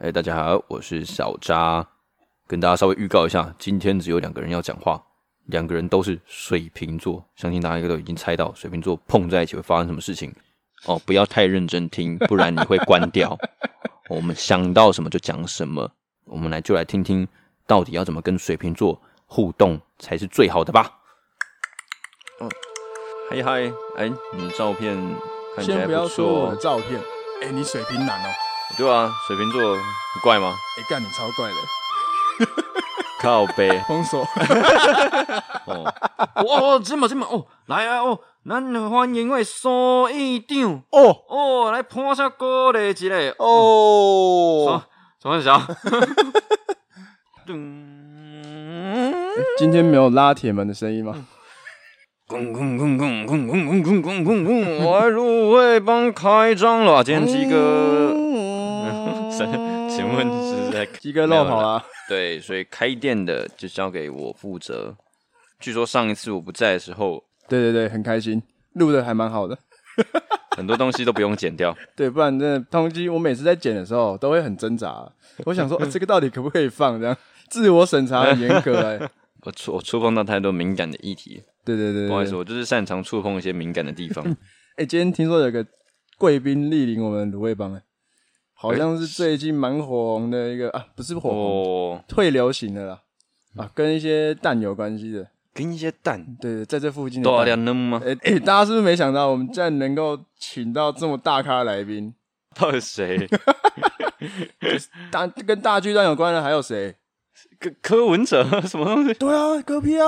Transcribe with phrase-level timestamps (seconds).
[0.00, 1.84] 哎，大家好，我是小渣，
[2.46, 5.02] 跟大家稍微预告一下，今天只有两个人要讲话，
[5.46, 10.32] 两个人都是水瓶座，相信大家应该都已经猜到水瓶座碰在一起会发生什么事情
[10.84, 11.00] 哦。
[11.04, 13.36] 不要太认真听，不然你会关掉。
[14.08, 15.90] 我们想到什么就讲什么，
[16.26, 17.26] 我们来就来听听，
[17.66, 21.00] 到底要怎么跟水瓶座互动才是最好的吧。
[22.40, 22.48] 嗯，
[23.30, 24.96] 嗨嗨，哎，你照片
[25.56, 25.86] 看起来不错。
[25.86, 27.00] 先不要说我的照片，
[27.42, 28.28] 哎，你水瓶男哦。
[28.76, 29.82] 对啊，水瓶座很
[30.22, 30.54] 怪吗？
[30.78, 31.56] 哎、欸，干你超怪的，
[33.20, 34.20] 靠背 封锁。
[35.66, 35.92] 哦，
[36.36, 44.82] 哦，这么这么哦，来啊哦，咱欢迎位苏议长哦哦，来拍下歌嘞之类哦。
[45.20, 45.60] 什么小？
[49.58, 51.26] 今天没有拉铁门的声音吗？
[52.28, 54.84] 咣咣咣咣咣咣咣咣咣咣！
[54.84, 58.14] 我入会帮开张了，今天鸡哥。
[60.08, 61.84] 请问是在鸡哥漏跑了？
[62.08, 64.96] 对，所以开店的就交给我负责。
[65.60, 68.42] 据说上一次我不在的时候，对对对，很开心，
[68.74, 69.58] 录的还蛮好的，
[70.56, 71.76] 很多东西都不用剪掉。
[71.94, 75.06] 对，不然真的通缉我每次在剪的时候都会很挣扎。
[75.44, 76.98] 我想说， 呃，这个到底可不可以放？
[77.00, 77.16] 这样
[77.48, 79.10] 自我审查很严格哎。
[79.44, 81.42] 我触我触碰到太多敏感的议题。
[81.64, 84.24] 对对对，对，不好意思，我就是擅长触碰一些敏感的地方。
[84.76, 85.64] 哎、欸，今天听说有个
[86.16, 87.82] 贵宾莅临我们卤味帮哎。
[88.60, 93.00] 好像是最近蛮火红的一个啊，不是火红，哦、退流行的啦
[93.56, 97.30] 啊，跟一些蛋有关系的，跟一些蛋，对对，在这附近的。
[97.30, 98.02] 多少两吗？
[98.04, 102.12] 哎大家是不是没想到，我们竟然能够请到这么大咖的来宾？
[102.56, 103.28] 到底谁？
[105.12, 106.96] 大跟大巨蛋有关的还有谁？
[107.60, 109.14] 柯柯文哲 什么东西？
[109.14, 110.04] 对啊，柯 P 啊，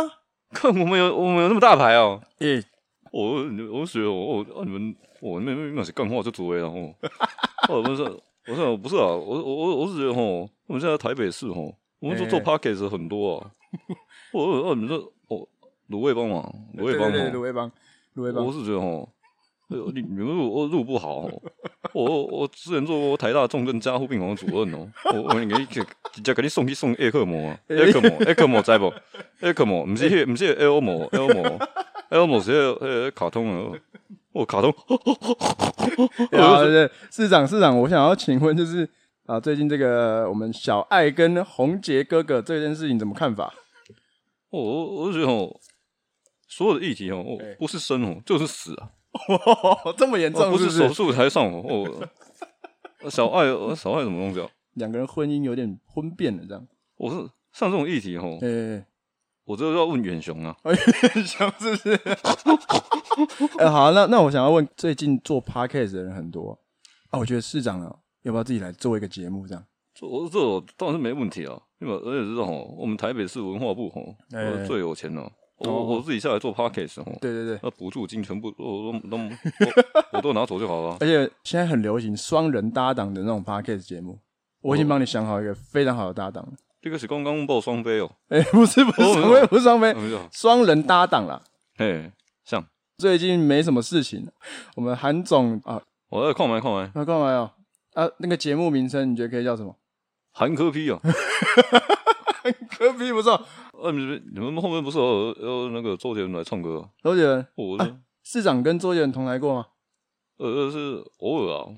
[0.52, 2.26] 柯我们有我们有那么大牌哦、喔。
[2.40, 2.64] 诶、欸，
[3.12, 6.92] 我我觉得我我你们我那那那是干话就足了哦。
[7.68, 8.02] 我 不是。
[8.50, 13.50] 我说不是啊，我我我我是觉得吼，我们现在台北市吼，我们做做 podcast 很多啊。
[14.34, 14.96] 我我你说
[15.28, 15.46] 哦，
[15.88, 16.42] 卤味帮忙，
[16.76, 17.70] 卤味帮忙，卤味帮，
[18.16, 18.44] 卤味帮。
[18.44, 19.08] 我是觉得吼，
[19.68, 21.28] 你你们录我录不好。
[21.92, 25.84] 我我之前做过台大重症加护病房主任哦，我我给你直
[26.22, 28.92] 接给你送去送叶克膜啊，叶克膜，叶克膜在不？
[29.42, 31.58] 叶克膜不是不是 L 膜，L 膜
[32.10, 33.80] ，L 膜是那个卡通的。
[34.32, 34.70] 我、哦、卡通，
[36.38, 38.88] 啊对，市长市长，我想要请问，就是
[39.26, 43.52] 啊，最近这个我们小爱跟宏杰哥哥这件事情怎么看法？
[44.50, 45.52] 我我我觉得哦，
[46.48, 47.24] 所有的议题哦，
[47.58, 48.90] 不是生哦就是死啊，
[49.28, 50.64] 哦、 这么严重是不是？
[50.66, 52.08] 不是手术台上哦，
[53.10, 54.48] 小爱小爱什么东西啊？
[54.74, 56.64] 两个人婚姻有点婚变了这样。
[56.96, 57.16] 我是
[57.52, 58.38] 像这种议题哦。
[59.50, 61.94] 欸我这个要问远雄啊，远雄是不是？
[63.58, 66.56] 哎、欸，好、啊，那那我想要问，最近做 podcast 的人很多
[67.10, 69.64] 啊，我觉得市长啊，要不要自己来做一个节目这样？
[69.94, 70.38] 做这
[70.76, 79.18] 当然是没问题啊，因为而且是吼，我们台北市文化部吼，欸、最有钱了，我我自己下来做 podcast 哦，对对对，那补助金全部我都都都
[80.16, 80.96] 我都拿走就好了。
[81.00, 84.18] 而且现在很流行双人搭档的那种 podcast 节目，
[84.62, 86.52] 我已经帮你想好一个非常好的搭档了。
[86.80, 89.94] 这个是刚刚报双飞哦， 哎，不是不是双飞，不是双飞，
[90.32, 91.42] 双人搭档啦。
[91.76, 92.10] 嘿，
[92.44, 92.64] 像
[92.96, 94.26] 最近没什么事情，
[94.76, 97.50] 我们韩总啊，我在看没看没，啊看没有
[97.94, 98.10] 啊？
[98.18, 99.76] 那个节目名称你觉得可以叫什么？
[100.32, 101.00] 韩科批哦，
[102.42, 103.34] 韩科批不错。
[103.34, 106.88] 啊，你们你们后面不是有有那个周杰伦来唱歌？
[107.02, 107.78] 周杰伦，我
[108.22, 109.66] 市长跟周杰伦同台过吗？
[110.38, 111.68] 呃，是偶尔啊。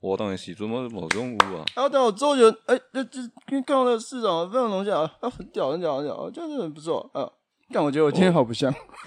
[0.00, 1.64] 我当然喜欢嘛，某种物啊。
[1.74, 7.28] 啊，但，我周杰伦，哎，这这看到那个市长非常荣幸啊，很屌，很屌，很屌，就是很不错啊。
[7.72, 8.72] 但我觉得我今天好不像，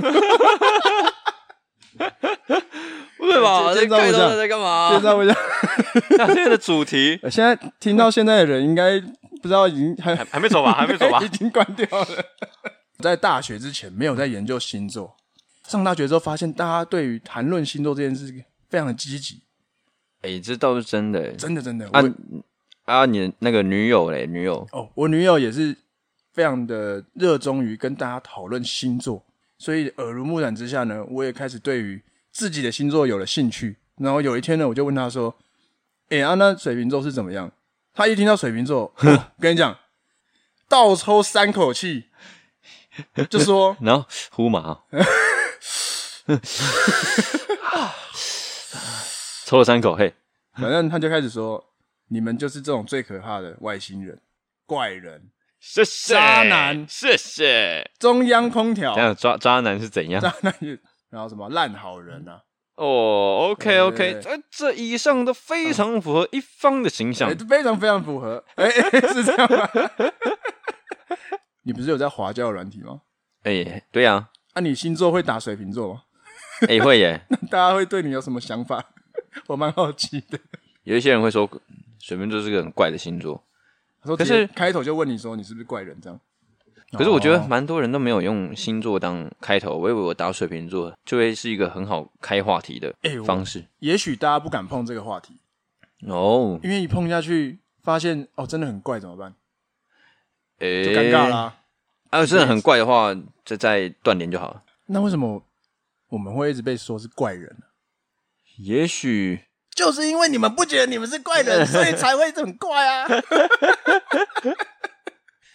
[3.18, 3.74] 不会吧？
[3.74, 4.36] 在干嘛？
[4.36, 4.90] 在干嘛？
[4.92, 5.36] 现在不像。
[6.28, 9.00] 今天的主题， 现在听到现在的人应该
[9.42, 10.74] 不知道已经还还没走吧？
[10.74, 11.22] 还没走吧？
[11.24, 12.08] 已经关掉了。
[13.00, 15.16] 在大学之前没有在研究星座，
[15.68, 18.32] 上大学之后发现大家对于谈论星座这件事
[18.70, 19.42] 非常的积极。
[20.22, 21.90] 哎、欸，这倒是真的、欸，真的真的。
[21.90, 22.02] 啊
[22.86, 24.28] 啊，你那个女友嘞？
[24.28, 25.76] 女友哦，我女友也是
[26.34, 29.24] 非常的热衷于跟大家讨论星座，
[29.58, 32.02] 所以耳濡目染之下呢，我也开始对于
[32.32, 33.78] 自己的星座有了兴趣。
[33.98, 35.36] 然后有一天呢，我就问她说
[36.10, 37.52] ：“哎、欸，啊，那水瓶座是怎么样？”
[37.94, 39.78] 她一听到水瓶座，哦、跟你讲，
[40.68, 42.06] 倒抽三口气，
[43.30, 44.80] 就说： “然后呼麻。”
[49.52, 50.14] 抽了三口，嘿，
[50.54, 51.62] 反正他就开始说
[52.08, 54.18] ：“你们就是这种最可怕的外星人、
[54.66, 60.22] 怪人，谢谢渣男，谢谢中央空调。”这样渣渣男是怎样？
[60.22, 60.56] 渣男，
[61.10, 62.42] 然后什么烂好人啊？
[62.76, 68.42] 哦，OK OK，对这这以上都非常符合一方的形象，欸、非常非常符合。
[68.56, 68.70] 哎、
[69.12, 69.70] 是这样吗？
[71.64, 73.02] 你不是有在滑交友软体吗？
[73.44, 74.30] 哎、欸，对呀、啊。
[74.54, 76.04] 啊，你星座会打水瓶座吗？
[76.70, 77.22] 哎、欸，会耶。
[77.28, 78.82] 那大家会对你有什么想法？
[79.48, 80.40] 我蛮好奇的。
[80.84, 81.50] 有一些人会说，
[82.00, 83.44] 水瓶座是个很怪的星座。
[84.18, 86.00] 可是开头就问你说，你是不是怪人？
[86.02, 86.20] 这样。
[86.94, 92.94] 可是我觉得蛮多人都没有用星座当开头，我以为我打水瓶座就会是一个很好开话题的
[93.26, 93.60] 方式。
[93.60, 95.40] 欸、也许大家不敢碰这个话题
[96.08, 99.34] 哦，因为一碰下去发现哦，真的很怪，怎么办？
[100.60, 101.58] 哎、欸，就尴尬啦、啊。
[102.10, 103.16] 啊，真的很怪的话，
[103.46, 104.64] 就再断联就好了。
[104.88, 105.42] 那为什么
[106.10, 107.66] 我们会一直被说是怪人呢？
[108.64, 113.08] 也许就是因为你们不觉得你们是怪人， 所以才会很怪啊。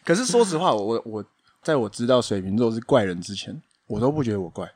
[0.05, 1.25] 可是说实话，我我
[1.63, 4.73] 在我知道水瓶座是怪人之前，我都不觉得我怪。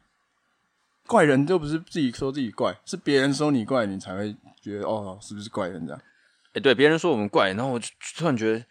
[1.07, 6.01] 怪人就不是自己说自己怪，是别人说你怪，你才会觉得哦，是不是怪人这样？
[6.49, 8.65] 哎、欸，对，别人说我们怪，然后我就突然觉得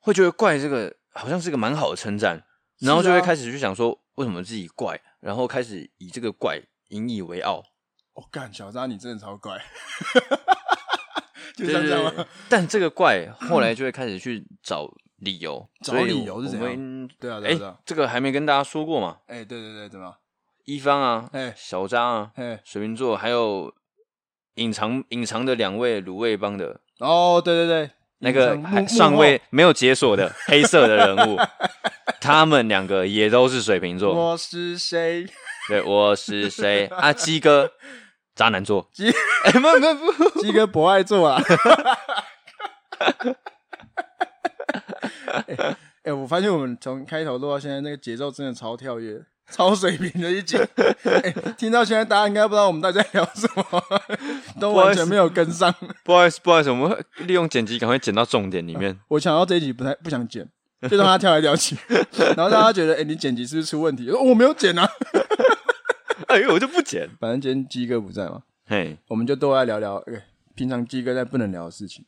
[0.00, 2.42] 会觉得怪这个好像是个蛮好的称赞，
[2.80, 7.62] 然后就会开始去想说为什么自己怪，然后开始以这个怪引以为傲。
[8.18, 9.56] 我、哦、干，小渣你真的超怪，
[11.54, 12.26] 就像这样吗？
[12.48, 14.92] 但这个怪 后来就会开始去找。
[15.20, 17.08] 理由找理由是怎样？
[17.18, 19.16] 对啊，对啊，这个还没跟大家说过嘛？
[19.26, 20.14] 哎，对对对，怎么？
[20.64, 23.74] 一方啊，哎，小张啊，哎，水瓶座，还有
[24.54, 27.90] 隐藏隐藏的两位卤味帮的哦，对对对，
[28.20, 31.36] 那个还尚未没有解锁的黑色的人物，
[32.22, 34.14] 他们两个也都是水瓶座。
[34.14, 35.26] 我是谁？
[35.68, 36.86] 对，我是谁？
[36.92, 37.72] 啊，鸡哥，
[38.38, 38.88] 渣男座。
[38.92, 39.10] 鸡，
[39.42, 41.42] 哎，不不不，鸡哥博爱座啊。
[46.04, 49.20] 哎、我发现我们从开头录到现在，那个节奏真的超跳跃、
[49.50, 50.56] 超水平的一集。
[51.02, 53.64] 哎、欸，听到现在，大家应该不知道我们到底在聊什么，
[54.60, 55.74] 都完全没有跟上。
[56.04, 58.92] 不好意思，不好意思，我们会利用剪辑赶快剪到重点里面。
[58.92, 60.48] 啊、我想到这一集不太不想剪，
[60.88, 61.76] 就让他跳来跳去，
[62.36, 64.08] 然后大家觉得，哎、欸，你剪辑是不是出问题？
[64.12, 64.88] 我没有剪啊。
[66.28, 67.08] 哎呦，我就不剪。
[67.18, 69.96] 反正今天鸡哥不在嘛，嘿，我们就都来聊聊。
[70.06, 72.04] 哎，平常鸡哥在不能聊的事情。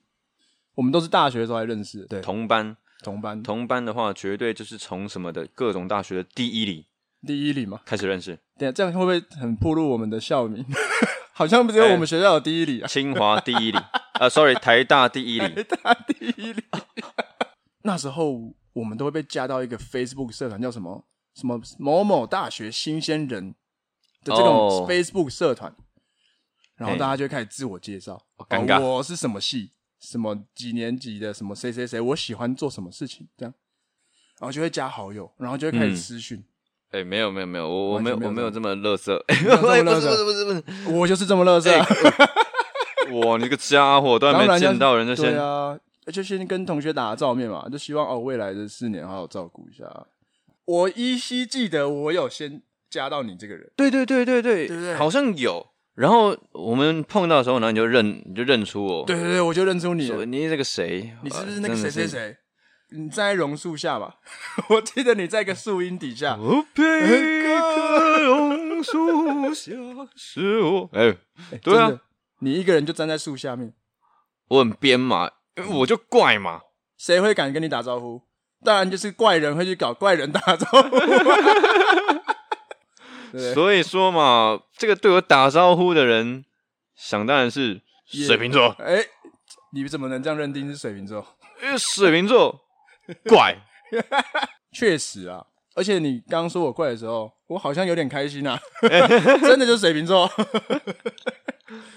[0.75, 2.77] 我们都是大学的时候还认识的，对，同班。
[3.03, 6.85] 同班，同班的话，绝对就是从什么的各种大学的第一里，
[7.27, 8.39] 第一里嘛，开始认识。
[8.59, 10.63] 对，这样会不会很暴露我们的校名？
[11.33, 13.79] 好像不只有我们学校有第一里啊，清华第一里
[14.19, 16.63] 啊，sorry，台大第一里，台大第一里。
[17.85, 23.55] 那时候我们都会被加到一个 Facebook 社团，叫什么什么某某大学新鲜人
[24.25, 25.75] 的这种 Facebook 社团，
[26.77, 29.73] 然后大家就会开始自我介绍，尴尬，我是什么系。
[30.01, 33.53] 什么几年级的什么谁谁谁，我喜欢做什么事情，这样，
[34.39, 36.43] 然后就会加好友，然后就会开始私讯。
[36.91, 40.65] 哎、没有没有没有，我我没有我没有这么乐色，不是不是不是不是，
[40.97, 41.71] 我就是这么乐色。
[43.13, 45.33] 哇，你个家伙，都还没见到人就先。
[45.35, 45.79] 对啊，
[46.11, 49.85] 就先跟同学打个照面嘛，就希望哦未来的四年好好照顾一下。
[50.65, 55.67] 我依稀记得我有先加到你这个人，对对对对对，对对对，好像有。
[55.95, 59.05] 然后我们碰到的时候，然后你就认，你就认出我。
[59.05, 60.25] 对对对，我就认出你了。
[60.25, 61.15] 你是这个谁？
[61.23, 62.37] 你是不是那个谁谁谁？
[62.93, 64.17] 你站在榕树下吧？
[64.71, 66.37] 我记得你在一个树荫底下。
[66.37, 69.73] 我配个榕树下
[70.17, 70.89] 是我。
[70.95, 71.17] 哎，
[71.63, 72.01] 对啊，
[72.41, 73.75] 你一个人就站在树下面。
[74.49, 75.31] 我很编嘛，
[75.71, 76.63] 我就怪嘛。
[76.97, 78.23] 谁会敢跟你打招呼？
[78.65, 80.97] 当然就是怪人会去搞怪人打招呼。
[83.55, 86.45] 所以说嘛，这个对我打招呼的人，
[86.97, 88.69] 想当然是水瓶座。
[88.79, 89.07] 哎、欸，
[89.73, 91.25] 你怎么能这样认定是水瓶座？
[91.63, 92.61] 因为水瓶座
[93.29, 93.57] 怪，
[94.73, 95.47] 确实啊。
[95.75, 98.59] 而且你刚刚说我怪的时候，我好像有点开心啊。
[99.41, 100.29] 真的就是水瓶座。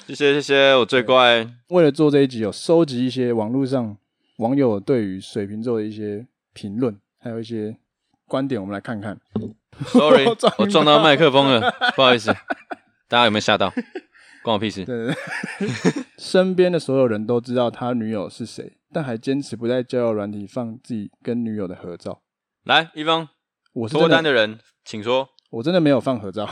[0.06, 1.48] 谢谢谢谢，我最怪。
[1.70, 3.98] 为了做这一集，有收集一些网络上
[4.38, 7.76] 网友对于水瓶座的一些评论，还有一些
[8.28, 9.20] 观点，我们来看看。
[9.88, 10.36] Sorry，我
[10.68, 12.34] 撞，到麦克风了， 不好意思，
[13.08, 13.72] 大家有没有吓到？
[14.44, 14.84] 关我屁事。
[14.86, 15.16] 对对
[15.60, 22.22] 对， 身边的所有人都知道他女友是谁，但还坚持不在交友软体放自己跟女友的合照。
[22.66, 23.30] 来，一方，
[23.74, 25.30] 我是脱单的人，请说。
[25.52, 26.50] 我真的没有放合照。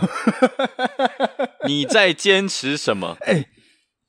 [1.66, 3.18] 你在坚持什么？
[3.26, 3.50] 哎、欸，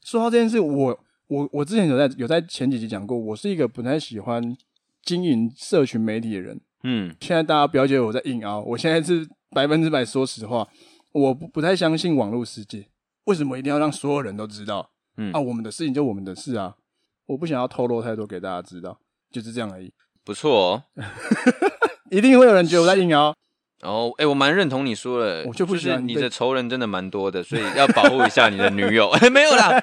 [0.05, 4.55] 说到这件事，我我我之前有在有在前几集讲过，我是一个不太喜欢
[5.03, 6.61] 经营社群媒体的人。
[6.85, 10.67] 嗯，现在大家不要觉得我在硬凹，我现在是百分之百说实话，
[11.13, 12.87] 我不不太相信网络世界。
[13.25, 14.91] 为什么一定要让所有人都知道？
[15.17, 16.75] 嗯啊，我们的事情就我们的事啊，
[17.27, 18.99] 我不想要透露太多给大家知道，
[19.31, 19.93] 就是这样而已。
[20.25, 20.83] 不错哦，
[22.11, 23.35] 一定会有人觉得我在硬凹。
[23.83, 29.11] 哦，哎、欸，我蛮认同你说的，我就不喜欢是你的仇人真的蛮多的，所以要保护一下你的女友。
[29.11, 29.71] 欸、 没有啦，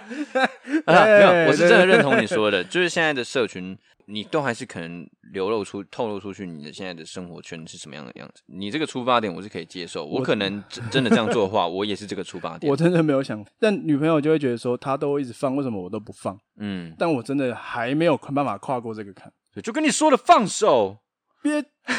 [0.85, 3.77] 啊，没有，我是真的认同你说的，就是现在的社群，
[4.11, 8.41] 你都还是可能流露出、透露出去你的现在的生活圈是什么样的样子。
[8.47, 12.71] 你这个出发点我是可以接受，我可能真的这样做的话， 我也是这个出发点。
[12.71, 16.35] 我真的没有想，但女朋友就会觉得说，她都一直放，为什么我都不放？
[16.57, 19.31] 嗯，但我真的还没有办法跨过这个坎。
[19.61, 20.97] 就跟你说了，放手，
[21.43, 21.63] 别。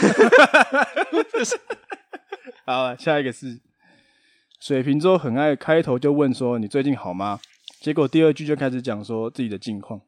[2.67, 3.61] 好，下一个是
[4.61, 7.39] 水瓶座，很爱开头就问说，你最近好吗？
[7.81, 10.01] 结果第二句就开始讲说自己的近况，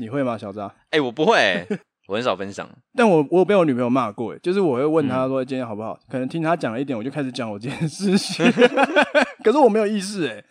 [0.00, 0.66] 你会吗，小扎？
[0.86, 1.66] 哎、欸，我不会、欸，
[2.08, 2.68] 我很少分享。
[2.96, 5.92] 但我我有被我女朋友骂过，就是我会问她说今天好不好？
[5.92, 8.44] 嗯、可能听她讲了一点，我就开始讲我这件事情。
[9.44, 10.44] 可是我没有意识，哎，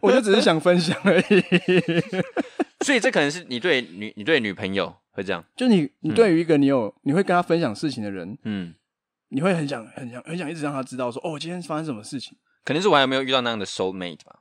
[0.00, 1.42] 我就只是想分享而已。
[2.84, 8.74] 所以这可能是你对女你对女朋友会这样，就你你对于一个你有、嗯、你会跟她分享事情的人，嗯。
[9.34, 12.36] 你会很想、很想、很想一直让她知道说，哦，今天发生什么事情？
[12.66, 14.40] 可能是我还没有遇到那样的 soul mate 吧？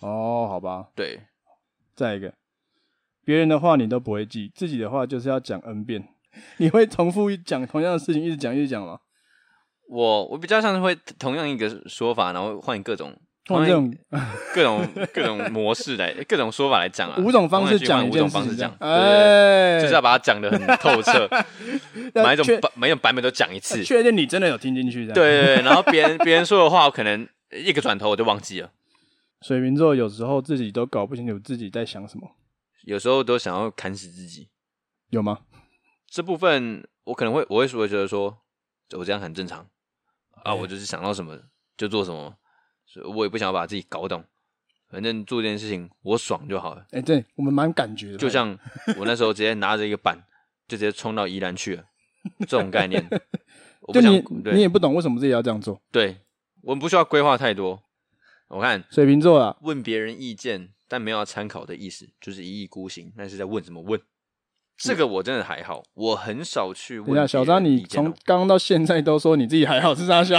[0.00, 0.88] 哦，好吧。
[0.96, 1.20] 对，
[1.94, 2.34] 再一个，
[3.24, 6.02] 别人的话你都不会记，自己的话就是要讲 n 遍。
[6.58, 8.98] 你会重复讲同样的事情，一直讲一直讲吗？
[9.88, 13.12] 我我比较像是会同样一个说法，然后换各种。
[13.48, 13.92] 换各种
[14.54, 21.28] 各种各种模式来，各种说法来讲啊，五种方式讲，五种方式讲，哎，就是要把它讲得很透彻，
[22.14, 25.14] 每一种版每一种版本都讲一次，确定你真的有听进去，这样。
[25.14, 28.70] 对对对，然后别人别人说的话，我可能一个转头我就忘记了。
[29.40, 32.30] 水瓶座有时候自己都搞不清楚自己在想什么，
[32.84, 34.50] 有时候都想要砍死自己，
[35.10, 35.40] 有吗？
[36.08, 38.38] 这部分我可能会我会说觉得说，
[38.96, 39.66] 我这样很正常
[40.44, 41.38] 啊，我就是想到什么
[41.76, 42.36] 就做什么。
[42.84, 44.22] 所以我也不想要把自己搞懂，
[44.90, 46.82] 反正做这件事情我爽就好了。
[46.90, 48.58] 哎、欸，对我们蛮感觉的，就像
[48.98, 50.18] 我那时候直接拿着一个板，
[50.68, 51.84] 就直接冲到宜兰去了，
[52.40, 53.02] 这种概念。
[53.80, 55.80] 我不想就你，你也不懂为什么自己要这样做。
[55.90, 56.18] 对，
[56.62, 57.82] 我们不需要规划太多。
[58.48, 63.10] 我看水瓶座啊，问别人意见，但没有要参考的意思，就是一意孤行。
[63.16, 63.98] 那是在问什么问？
[64.76, 67.14] 这个我真的还好，我很少去问。
[67.14, 70.38] 等，小张，你从刚刚到现在都说你自己还好，是啥小？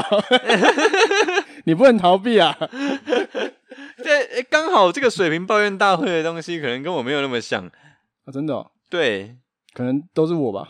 [1.66, 2.56] 你不能逃避啊！
[4.04, 8.70] 对，刚好这个水平抱怨大会的东西，可能跟我没有那么像啊，真的、哦。
[8.92, 9.36] 对，
[9.74, 10.70] 可能都是我吧、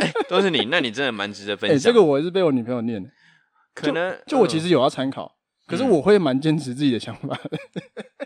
[0.00, 0.64] 欸，都是你。
[0.64, 1.76] 那你真的蛮值得分享。
[1.76, 3.08] 哎、欸，这个我也是被我女朋友念的，
[3.72, 5.36] 可能就，就我其实有要参考，
[5.68, 7.50] 嗯、可是我会蛮坚持自己的想法的。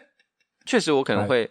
[0.70, 1.50] 确实，我可能会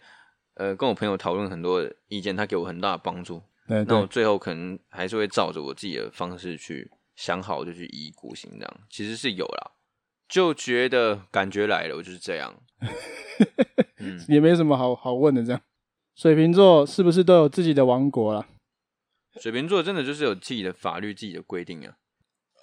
[0.54, 3.42] 呃跟我朋友讨论很多意见，他给我很大的帮助。
[3.68, 8.78] 对，那我最后可能还是会照着我自己的方式去想好，就去一意孤行这样。
[8.90, 9.72] 其实是有啦。
[10.30, 12.56] 就觉得感觉来了，我就是这样，
[14.00, 15.44] 嗯，也没什么好好问的。
[15.44, 15.62] 这样，
[16.16, 18.46] 水瓶座是不是都有自己的王国了？
[19.42, 21.98] 水瓶座真的就是有自己的法律、自己的规定啊。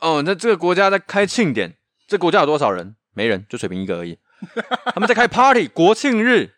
[0.01, 2.97] 哦，那这个国家在开庆典，这国家有多少人？
[3.13, 4.19] 没人，就水瓶一个而已。
[4.95, 6.51] 他们在开 party，国庆日，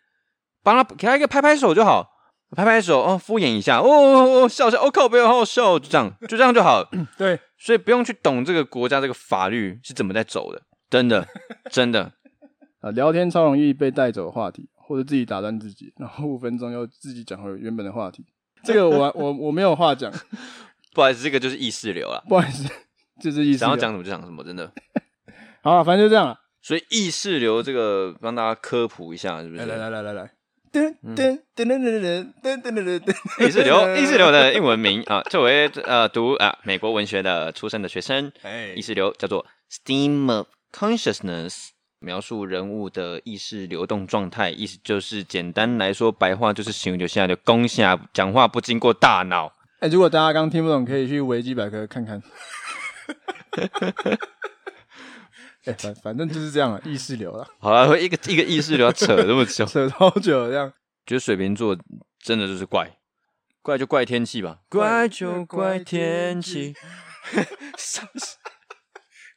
[0.63, 2.11] 帮他给他一个拍拍手就好，
[2.55, 6.83] 拍拍手哦，敷衍一下，哦哦哦，笑笑，哦靠，不要好好笑，就这样，就这样就好。
[7.17, 10.61] 对，所以不用去懂这个国家这个法律是怎么在走的。
[10.89, 11.27] 真的，
[11.69, 12.11] 真的
[12.81, 12.89] 啊！
[12.91, 18.25] 聊天超容易被带走话题，或者自己打断自己，然后五分钟又自己讲回原本的话题。
[18.63, 20.11] 这个我我我没有话讲，
[20.95, 22.23] 不好意思，这个就是意识流了。
[22.27, 22.67] 不好意思，
[23.21, 23.59] 就是意识流。
[23.59, 24.71] 想要讲什么就讲什么，真的。
[25.61, 26.39] 好了，反正就这样了。
[26.61, 29.65] 所以意识流这个帮大家科普一下，是不是？
[29.65, 30.31] 来来来来来，
[30.71, 33.47] 噔噔噔噔噔噔噔噔噔。
[33.47, 38.31] 意识流，意识流的英文名 啊，作为呃读啊美国文学的出身的学生，
[38.75, 49.47] 意识流叫做 Stream of Consciousness 描述人物的意识流动状态，意思就是简单来说，白话就是形容就现在的攻下讲话不经过大脑。
[49.79, 52.21] 哎、欸，如果大家刚听不懂，可以去维基百科看看。
[55.77, 57.47] 反反正就是这样了，意识流了。
[57.59, 60.71] 好了，一个一个意识流要扯这么久，扯好久这样。
[61.05, 61.77] 觉得水瓶座
[62.19, 62.97] 真的就是怪，
[63.61, 66.73] 怪就怪天气吧，怪就怪天气。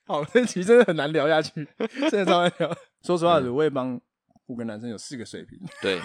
[0.04, 1.66] 好，这题真的很难聊下去，
[2.10, 2.76] 真的超难聊。
[3.02, 3.98] 说实话，鲁味帮
[4.46, 6.00] 五个男生有四个水平，对，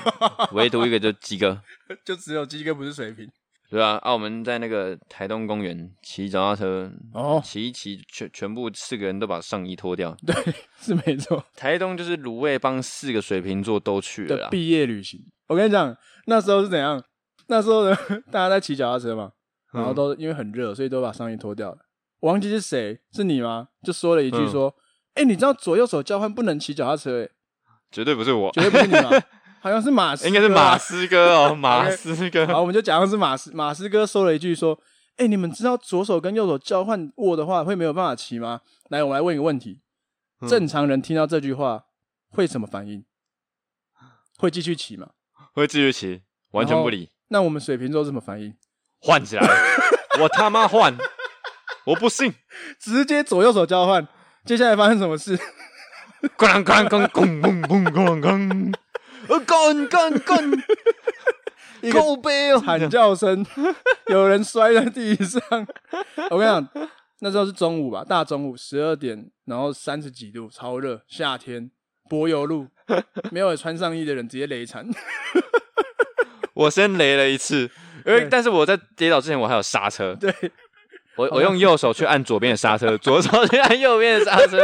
[0.54, 1.62] 唯独一个就鸡哥，
[2.06, 3.30] 就只有鸡哥不是水瓶，
[3.70, 4.00] 对啊。
[4.02, 10.36] 啊，我们在那个台东公园骑脚踏车，哦，骑一骑，全全部四个人都把上衣脱掉，对，
[10.80, 11.44] 是没错。
[11.56, 15.20] 台东就是卤味帮四个水瓶座都去了毕业旅行。
[15.48, 15.96] 我跟你讲，
[16.26, 17.04] 那时候是怎样？
[17.48, 17.96] 那时候呢，
[18.32, 19.32] 大家在骑脚踏车嘛，
[19.74, 21.78] 然后都因为很热，所以都把上衣脱掉了。
[22.20, 23.70] 我忘记是谁，是你吗？
[23.84, 24.76] 就说了一句说
[25.16, 27.30] ：“哎、嗯欸，你知道左右手交换不能骑脚踏车？”哎，
[27.92, 29.10] 绝对不是我，绝对不是你吗？
[29.68, 32.48] 好像是马斯应该是马斯哥哦 马斯哥。
[32.48, 34.80] 好我们就假装是马斯马斯哥说了一句说
[35.18, 38.62] 哎你们知道左手跟右手交换握的话会没有办法骑吗？
[38.90, 39.82] 来我们来问一个问题。
[40.48, 41.84] 正常人听到这句话
[42.30, 43.04] 会什么反应？
[44.38, 45.10] 会继续骑吗？
[45.54, 46.22] 会继续骑
[46.52, 47.12] 完全不理。
[47.28, 48.54] 那我们水瓶座怎么反应？
[49.02, 49.46] 换起来。
[50.22, 50.96] 我他妈换。
[51.86, 52.34] 我不信。
[52.80, 54.08] 直接左右手交换。
[54.46, 55.38] 接下来发生什么事？
[59.30, 60.52] 呃，干干干！
[61.82, 62.00] 一个
[62.60, 63.46] 惨叫声，
[64.08, 65.42] 有人摔在地上。
[66.32, 71.70] 我跟你讲，那时候是中午吧，大中午十二点，然后三十几度，超热，夏天，
[72.10, 72.68] 柏油路，
[73.32, 74.88] 没有穿上衣的人直接雷惨。
[76.54, 77.70] 我先雷了一次，
[78.06, 80.16] 因为但是我在跌倒之前我还有刹车。
[80.16, 80.34] 对，
[81.18, 84.60] 我我用右手去按左边的刹车， 左手去按右边的刹车。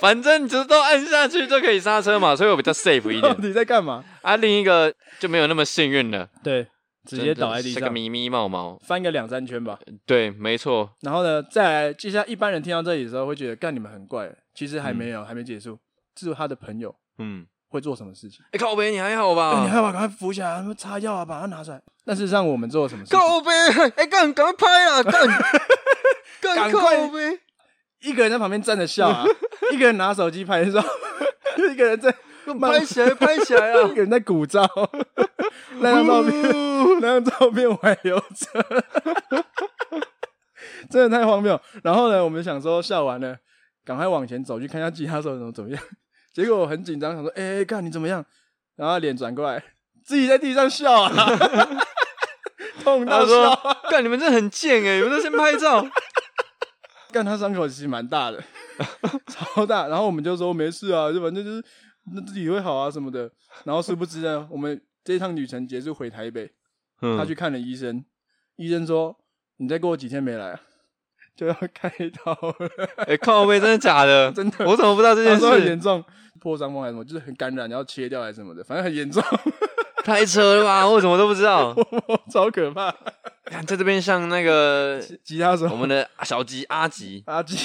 [0.00, 3.36] 反正你只都按下去就可以刹车嘛，所以我比较 safe 一点。
[3.38, 4.02] 你在干嘛？
[4.22, 6.26] 啊，另一个就没有那么幸运了。
[6.42, 6.66] 对，
[7.06, 9.78] 直接倒在地上，是个咪咪毛毛，翻个两三圈吧。
[10.06, 10.90] 对，没错。
[11.02, 14.30] 然后呢，再来，接下来一般人听到这里的时候会觉得，干你们很怪。
[14.54, 15.78] 其实还没有，嗯、还没结束。
[16.14, 18.42] 这是他的朋友，嗯，会做什么事情？
[18.46, 19.50] 哎、欸，靠北，你还好吧？
[19.60, 21.80] 欸、你还好，赶快扶起来，擦药啊，把它拿出来。
[22.06, 23.14] 但事实上，我们做了什么事？
[23.14, 25.12] 靠北，哎、欸，干，赶快拍啊，干，
[26.40, 27.10] 赶快。
[28.00, 29.24] 一个人在旁边站着笑啊，
[29.72, 30.82] 一个人拿手机拍照，
[31.70, 32.10] 一个人在
[32.58, 34.66] 拍起来，拍起来啊， 一个人在鼓噪。
[35.80, 36.42] 那张照片，
[37.00, 38.64] 那张照片我还留着，
[40.90, 41.60] 真的太荒谬。
[41.82, 43.36] 然后呢，我们想说笑完了，
[43.84, 45.82] 赶快往前走去看一下吉他手怎么怎么样。
[46.32, 48.24] 结果我很紧张，想说，哎、欸，看你怎么样？
[48.76, 49.62] 然后脸转过来，
[50.02, 51.10] 自己在地上笑啊，
[52.80, 53.54] 痛到笑。
[53.90, 55.86] 干，你们这很贱哎，你们都先拍照。
[57.12, 58.42] 干他伤口其实蛮大的，
[59.26, 59.88] 超大。
[59.88, 61.64] 然后我们就说没事啊，就反正就是
[62.14, 63.30] 那自己会好啊什么的。
[63.64, 66.48] 然后殊不知呢，我们这一趟旅程结束回台北，
[67.02, 68.04] 嗯、他去看了医生，
[68.56, 69.16] 医生说
[69.56, 70.56] 你再过几天没来，
[71.36, 71.90] 就要开
[72.24, 72.70] 刀了。
[72.98, 74.30] 哎、欸，靠背，真的假的？
[74.32, 75.50] 真的，我怎么不知道这件事？
[75.50, 76.04] 很严重，
[76.40, 79.20] 破伤风还是什么，就是很感染，然后切掉还是什么的，反正很严重。
[80.04, 80.88] 太扯了吧！
[80.88, 81.74] 我怎么都不知道，
[82.32, 82.90] 超可怕。
[83.44, 87.56] 看在这边像那个吉他手，我们的小吉阿吉阿吉，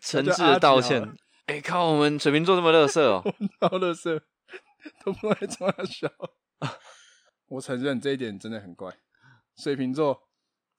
[0.00, 1.02] 诚挚的道歉。
[1.46, 4.20] 哎、欸，靠，我们水瓶座这么乐色哦，超乐色，
[5.04, 6.08] 都不会这么笑。
[7.48, 8.92] 我承认这一点真的很怪，
[9.56, 10.28] 水瓶座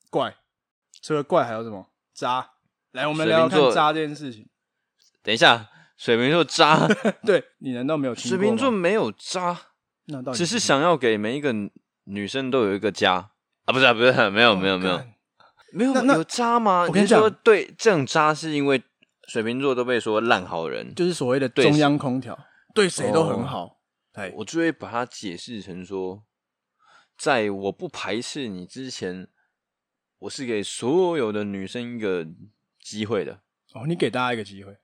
[0.10, 0.36] 怪。
[1.02, 1.88] 除了怪还有什么？
[2.14, 2.52] 渣。
[2.92, 4.48] 来，我们聊聊看渣这件事情。
[5.24, 6.88] 等一下，水瓶座渣？
[7.26, 8.16] 对，你难道没有？
[8.16, 9.60] 水瓶座没有渣，
[10.10, 11.54] 那到底只是想要给每一个
[12.06, 13.32] 女生都有一个家。
[13.66, 15.04] 啊，不是啊，不是， 没有，没有，没有，
[15.72, 16.86] 没有，有渣吗？
[16.88, 18.82] 我跟你说，对，这种渣是因为
[19.28, 22.38] 水瓶座都被说烂好人，就是所谓的中央空调，
[22.74, 23.80] 对谁都很好。
[24.14, 26.24] 哎，我就会把它解释成说，
[27.18, 29.28] 在我不排斥你之前，
[30.18, 32.26] 我是给所有的女生一个
[32.84, 33.42] 机会的。
[33.74, 34.76] 哦，你给大家一个机会，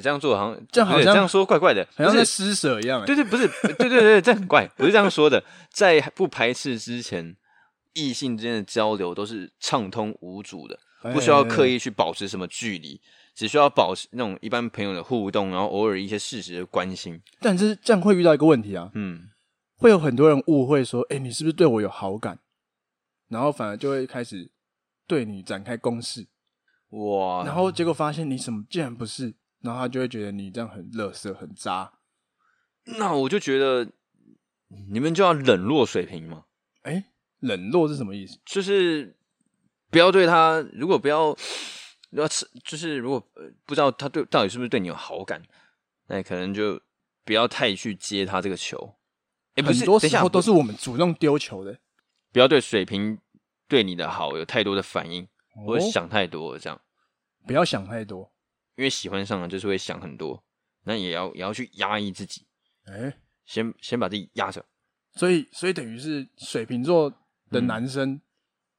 [0.00, 3.04] 这样做好像这样好像这样说怪怪的，好像在施舍一样。
[3.04, 7.36] 对对，不是，对对对，这很怪，不是这样说的，在不排斥之前。
[7.94, 10.78] 异性之间的交流都是畅通无阻的，
[11.12, 13.00] 不需要刻意去保持什么距离，
[13.34, 17.20] 只需要保持那种一般朋友的互动，然后偶尔一些事实的关心。
[17.40, 19.30] 但是这样会遇到一个问题啊，嗯，
[19.78, 22.38] 会有很多人误会说，哎、欸，你是不是对我有好感？
[23.28, 24.48] 然后反而就会开始
[25.08, 26.28] 对你展开攻势，
[26.90, 27.42] 哇！
[27.44, 31.92] 然后结果发现你什么竟然不是，然后他就会觉得你这样很垃圾、很渣。
[32.84, 33.90] 那我就觉得
[34.90, 36.44] 你们就要冷落水瓶嘛，
[36.82, 37.04] 哎、欸。
[37.40, 38.36] 冷落是什么意思？
[38.44, 39.16] 就是
[39.92, 41.32] 不要对他，如果不要
[42.10, 43.24] 要吃，就是如果
[43.64, 45.40] 不知道他对到底是不是对你有好感，
[46.08, 46.82] 那可能就
[47.24, 48.96] 不要太去接他这个球。
[49.54, 51.78] 哎、欸，不是，很多时候都是我们主动丢球的。
[52.32, 53.20] 不要对水瓶
[53.68, 55.22] 对你的好有太多的反应，
[55.54, 56.80] 哦、或者想太多，这样
[57.46, 58.32] 不要想太多，
[58.78, 60.42] 因为喜欢上了就是会想很多，
[60.84, 62.46] 那也要也要去压抑自己。
[62.86, 63.14] 哎、欸，
[63.44, 64.64] 先先把自己压着。
[65.12, 67.12] 所以，所以等于是水瓶座。
[67.50, 68.20] 的男生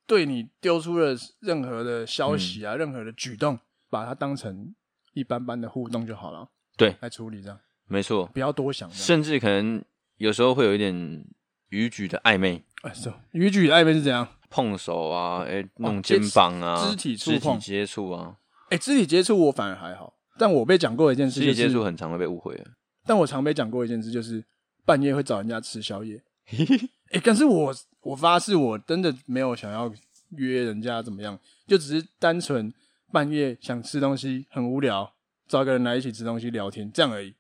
[0.06, 3.60] 对你丢出了任何的消息啊，嗯、任何的举动，
[3.90, 4.76] 把它当成
[5.16, 6.48] 一般般的互动就好了。
[6.78, 8.88] 对，来处理这样，没错，不要多想。
[8.92, 9.84] 甚至可能
[10.18, 11.26] 有时候会有一点
[11.70, 12.64] 逾矩的暧昧。
[12.84, 14.28] 哎，是逾矩的暧昧是怎样？
[14.52, 18.38] 碰手啊，哎、欸，弄肩膀啊，肢体触碰、肢体接触啊。
[18.70, 22.60] 哎、欸，肢体接触我反而还好，但我被讲过一件事、就是，肢体接触很常会被误会。
[23.06, 24.44] 但我常被讲过一件事，就是
[24.86, 26.22] 半夜会找人家吃宵夜。
[27.12, 27.76] 哎、欸，可是我。
[28.02, 29.92] 我发誓，我真的没有想要
[30.38, 32.74] 约人家怎么样，就只是单纯
[33.12, 35.14] 半夜想吃东西，很无聊，
[35.50, 37.36] 找个人来一起吃东西聊天，这样而已。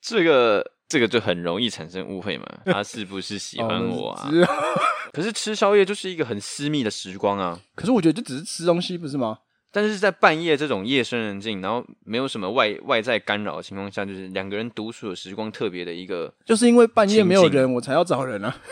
[0.00, 2.44] 这个这个就很容易产生误会嘛？
[2.66, 4.28] 他是不是喜欢我啊？
[5.14, 7.60] 可是吃宵夜就是一个很私密的时光啊。
[7.76, 9.38] 可是我觉得就只是吃东西，不是吗？
[9.72, 16.32] 但是在半夜这种夜深人静，然后没有什么外外在干扰的情况下，就是两个人独处的时光特别的一个。
[16.44, 18.54] 就是因为半夜没有人，我才要找人啊。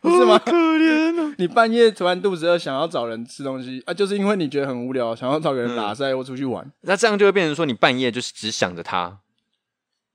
[0.00, 0.38] 不是吗？
[0.38, 1.34] 可怜啊！
[1.36, 6.64] 你半夜突然肚子饿，想要找人吃东西啊，就是因为你觉得很无聊，想要找个人打赛或出去玩。
[6.82, 9.18] 那这样就会变成说，你半夜就是只想着他。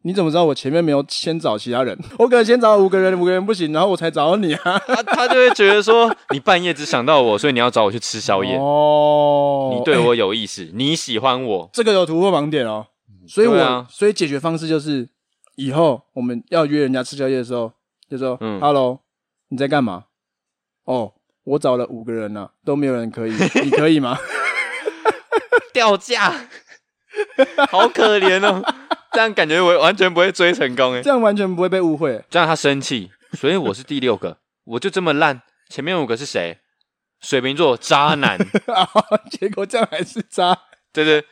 [0.05, 1.97] 你怎么知道我前面没有先找其他人？
[2.19, 4.79] 我可能先找五个人，五个人不行，然后我才找你啊。
[4.85, 8.57] 他他就会觉得说，你半夜只想到我，所以你要找我去吃宵夜。
[8.57, 12.87] 哦，你对我有意思，欸、你喜欢我，这个有突破盲点哦。
[13.27, 15.07] 所以我，所以解决方式就是，
[15.55, 17.71] 以后我们要约人家吃宵夜的时候，
[18.09, 18.99] 就说，嗯，Hello，
[19.47, 20.03] 你在干嘛？
[20.83, 21.13] 哦，
[21.45, 23.31] 我找了五个人了，都没有人可以，
[23.63, 24.17] 你可以吗？
[25.71, 26.49] 掉价，
[27.71, 28.61] 好可怜哦。
[29.13, 32.23] 这样感觉我完全不会追成功诶，这样完全不会被误会。
[32.30, 35.43] 这样他生气，所以我是第六个，我就这么烂。
[35.69, 36.60] 前面五个是谁？
[37.21, 38.38] 水瓶座渣男，
[39.32, 40.58] 结果这样还是渣。
[40.91, 41.26] 对对，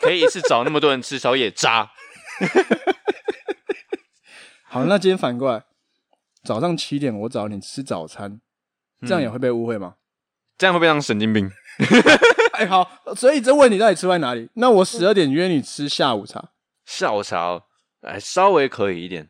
[0.00, 1.90] 可以一次找那么多人吃宵夜，渣。
[4.68, 5.64] 好，那今天反过来，
[6.44, 8.40] 早上七点我找你吃早餐，
[9.06, 9.94] 这样也会被误会吗？
[10.56, 11.50] 这样会被当神经病。
[12.52, 14.48] 哎，好，所以这问题到底吃在哪里？
[14.54, 16.51] 那我十二点约你吃下午茶。
[16.84, 17.64] 下午茶，
[18.00, 19.28] 哎，稍微可以一点。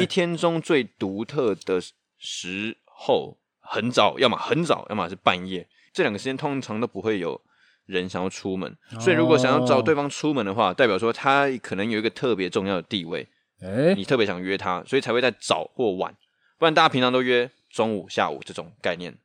[0.00, 1.80] 一天中最独特的
[2.18, 5.68] 时候，很早，要么很早，要么是半夜。
[5.92, 7.40] 这两个时间通常都不会有
[7.84, 13.28] 人想要出门，所以如果想要找对方出门的话，代表说他可能有一个特别重要的地位。
[13.60, 16.16] 哎，你特别想约他，所以才会在早或晚，
[16.58, 19.16] 不然大家平常都约中午、下午这种概念。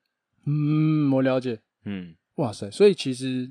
[0.45, 1.59] 嗯，我了解。
[1.85, 3.49] 嗯，哇塞，所以其实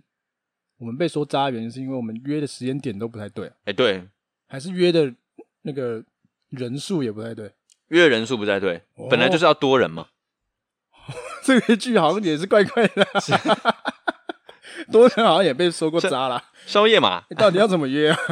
[0.79, 3.51] 我们被说渣的原因是因为我们约的时间点都不太对。
[3.65, 4.07] 哎，对。
[4.49, 5.15] 还是约的
[5.63, 6.03] 那个
[6.49, 7.53] 人数也不太对，
[7.89, 10.09] 约的人数不太对，哦、本来就是要多人嘛。
[11.45, 13.07] 这个剧好像也是怪怪的，
[14.93, 16.43] 多人好像也被说过渣啦。
[16.67, 18.19] 宵夜嘛，你到底要怎么约啊？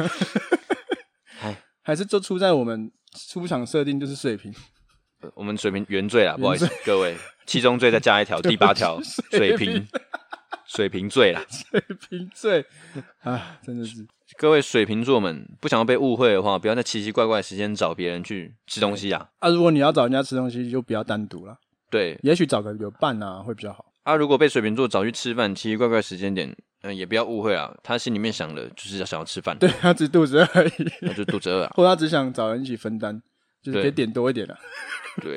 [1.81, 2.91] 还是就出在我们
[3.29, 4.53] 出场设定就是水平，
[5.35, 9.01] 我们水平原罪啦，不好意思各位，七宗罪再加一条，第八条
[9.31, 9.87] 水瓶，
[10.77, 12.63] 水瓶罪啦， 水瓶罪
[13.21, 14.05] 啊，真的是。
[14.37, 19.27] 各位水瓶座们，不想要被误会的话，不要在奇奇怪怪的时间找别人去吃东西啊！
[19.39, 21.57] 啊，如果你要找人家吃东西，就不要单独了。
[21.89, 23.85] 对，也许找个有伴啊，会比较好。
[24.03, 27.73] 啊，如果被水瓶座找去吃饭，奇奇怪怪的时间点，嗯，也不要误会啊。
[27.81, 33.19] 他心里面想的就是要想要吃饭，对，他只是肚子饿而已，他就肚子饿啊， 或者他只想找人一起分担，
[33.63, 34.55] 就是可以点多一点的。
[35.19, 35.33] 对，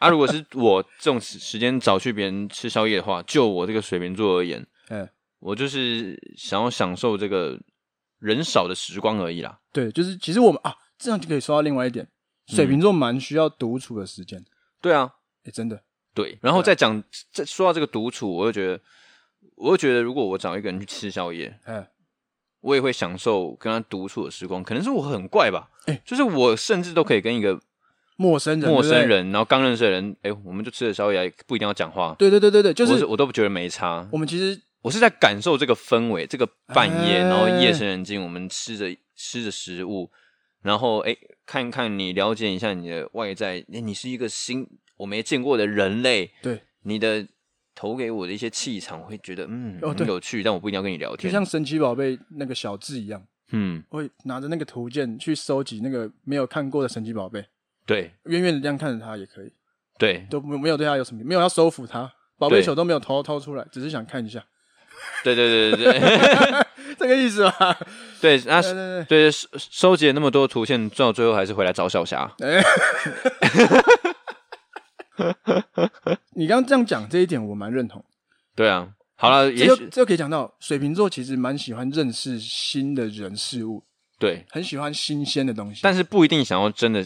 [0.00, 4.66] 啊，如果是我这种时间找去别人吃宵夜的话，就我这个水瓶座而言，嗯，
[5.42, 7.60] 我就是想要享受这个。
[8.22, 9.58] 人少的时光而已啦。
[9.72, 12.06] 对，就是其实我们啊，这样就可以说到另外一点，
[12.46, 14.38] 水瓶座蛮需要独处的时间。
[14.38, 14.46] 嗯。
[14.80, 15.82] 对啊，哎，真的。
[16.14, 17.02] 对，然后再讲，
[17.32, 18.80] 再说到这个独处，我就觉得，
[19.56, 21.90] 我就觉得，如果我找一个人去吃宵夜，哎，
[22.60, 24.62] 我也会享受跟他独处的时光。
[24.62, 27.60] 可能是我很怪吧，哎，就是我甚至都可以跟一个
[28.14, 32.14] 陌生人、陌生人，然后刚认识的人，哎，我们就吃了宵夜，不一定要讲话。
[32.20, 34.08] 对对对对对，就是我都不觉得没差。
[34.12, 34.62] 我们其实。
[34.82, 40.10] 我是在感受这个氛围，这个半夜，然后夜深人静，我们吃着吃着食物，
[40.60, 41.16] 然后哎，
[41.46, 47.26] 看看你，了解一下你的外在，哎，你是一个新我没见过的人类，对，你的
[47.76, 51.46] 投给我的一些气场，我会觉得嗯很有趣，但我不一定要跟你聊天，就像。
[51.46, 57.44] 神奇宝贝那个小智一样，嗯，会拿着那个图鉴去收集那个没有看过的神奇宝贝，
[57.86, 59.52] 对，远远的这样看着他也可以，
[59.96, 64.44] 对，都没有对他有什么，没有要收服他，宝贝球都没有掏掏出来，只是想看一下。
[65.24, 66.66] 对对对对对，
[66.98, 67.78] 这个意思吧？
[68.20, 68.60] 对，那
[69.04, 72.28] 对，收收集了那么多图片，最后最后还是回来找小霞。
[76.34, 78.04] 你刚刚这样讲这一点，我蛮认同。
[78.56, 83.84] 对啊，好了，也许这可以讲到水瓶座其实蛮喜欢认识新的人事物，
[84.18, 87.04] 对，很喜欢新鲜的东西，但是不一定想要真的，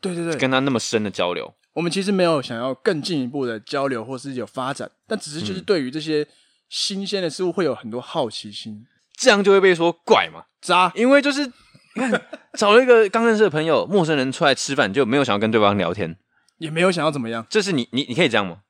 [0.00, 1.52] 对对对，跟他那么深的交流。
[1.74, 6.22] 我们其实没有想要更进一步的交流，或是有发展，但只是就是对于这些。
[6.22, 6.28] 嗯
[6.68, 10.92] 新鲜的事物会有很多好奇心，这样就会被说怪嘛，渣。
[10.94, 11.52] 因为就是你
[12.00, 12.22] 看，
[12.58, 16.16] 找了一个刚认识的朋友，陌生人出来吃饭，就没有想要跟对方聊天，
[16.58, 17.46] 也没有想要怎么样。
[17.48, 18.62] 这是你你你可以这样吗？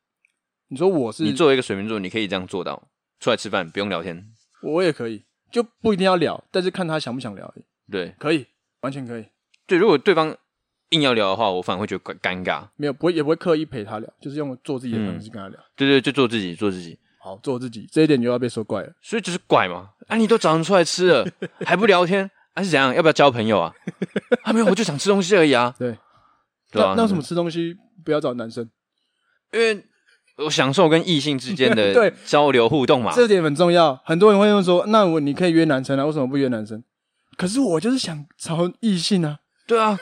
[0.69, 2.89] 你说我是你作为一个水瓶座，你可以这样做到，
[3.21, 4.27] 出来吃饭不用聊天，
[4.63, 7.65] 我也可以，就不一定要聊，但是看他想不想聊而已。
[7.91, 8.47] 对，可以，
[8.81, 9.27] 完全可以。
[9.67, 10.37] 对，如果对方
[10.91, 12.69] 硬要聊的话，我反而会觉得尴尬。
[12.77, 15.59] 没有，不会，也不会刻意陪他聊，就是用做自己的方式跟他聊。
[15.61, 16.99] 嗯、对对，就做自己，做自己。
[17.27, 19.91] 好，做自己这一点就要被说怪了，所以就是怪嘛。
[20.07, 21.29] 啊，你都早上出来吃了，
[21.67, 22.95] 还不聊天，还、啊、是怎样？
[22.95, 23.75] 要不要交朋友啊？
[24.45, 25.75] 啊，没有，我就想吃东西而已啊。
[25.77, 25.99] 对，
[26.71, 26.95] 对啊。
[26.97, 28.71] 那为什么吃东西不要找男生，
[29.53, 29.85] 因为
[30.37, 34.01] 我享受跟异性之间的 对交流互动嘛，这点很重要。
[34.05, 36.81] 很多人会问说，那我你可以约男生啊，为什么不约男生？
[37.37, 39.39] 可是我就是想找异性啊。
[39.67, 39.99] 对啊，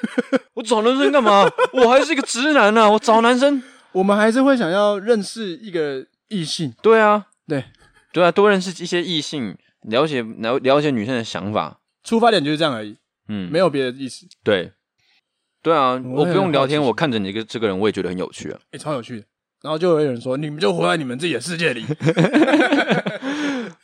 [0.52, 1.50] 我找男生干嘛？
[1.72, 6.74] 我还是一个直男啊，我找男生，我们还是会想要认识一个异性。
[6.82, 7.64] 对啊，对，
[8.12, 12.96] 对啊，多认识一些异性，了解了了解女生的想法，出发点就是这样而已。
[13.28, 14.26] 嗯，没有别的意思。
[14.42, 14.72] 对，
[15.62, 19.26] 对啊，我，我不用聊天，我看着你这个这个人，我也觉得很有趣啊，哎、欸，超有趣的。
[19.62, 21.84] 然后就有人说，你们就活在你们自己的世界里。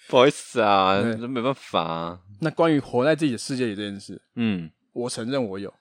[0.08, 2.20] 不好意思啊，这没办法啊。
[2.40, 4.70] 那关于活在自己的世界里这件事，嗯。
[4.92, 5.72] 我承认我有，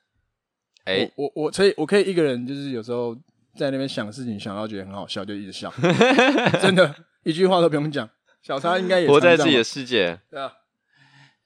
[0.86, 3.18] 哎、欸，我我所以我可以一个人，就是有时候
[3.56, 5.74] 在那边想事情，想到觉得很好笑，就一直笑，
[6.62, 8.10] 真的，一句话都不用讲。
[8.42, 10.54] 小叉应该也活在自己的世界，对啊。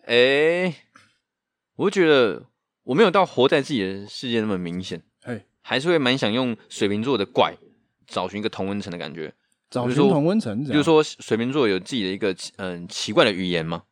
[0.06, 0.76] 哎、欸，
[1.76, 2.44] 我觉得
[2.84, 7.56] 我没有到活在自己的世界那么明显，哎，还是会蛮想用水瓶座的怪
[8.06, 9.34] 找寻一个同温层的感觉，
[9.70, 13.84] 找寻同温层，比如说水瓶座有自己的一个嗯奇怪的语言嘛，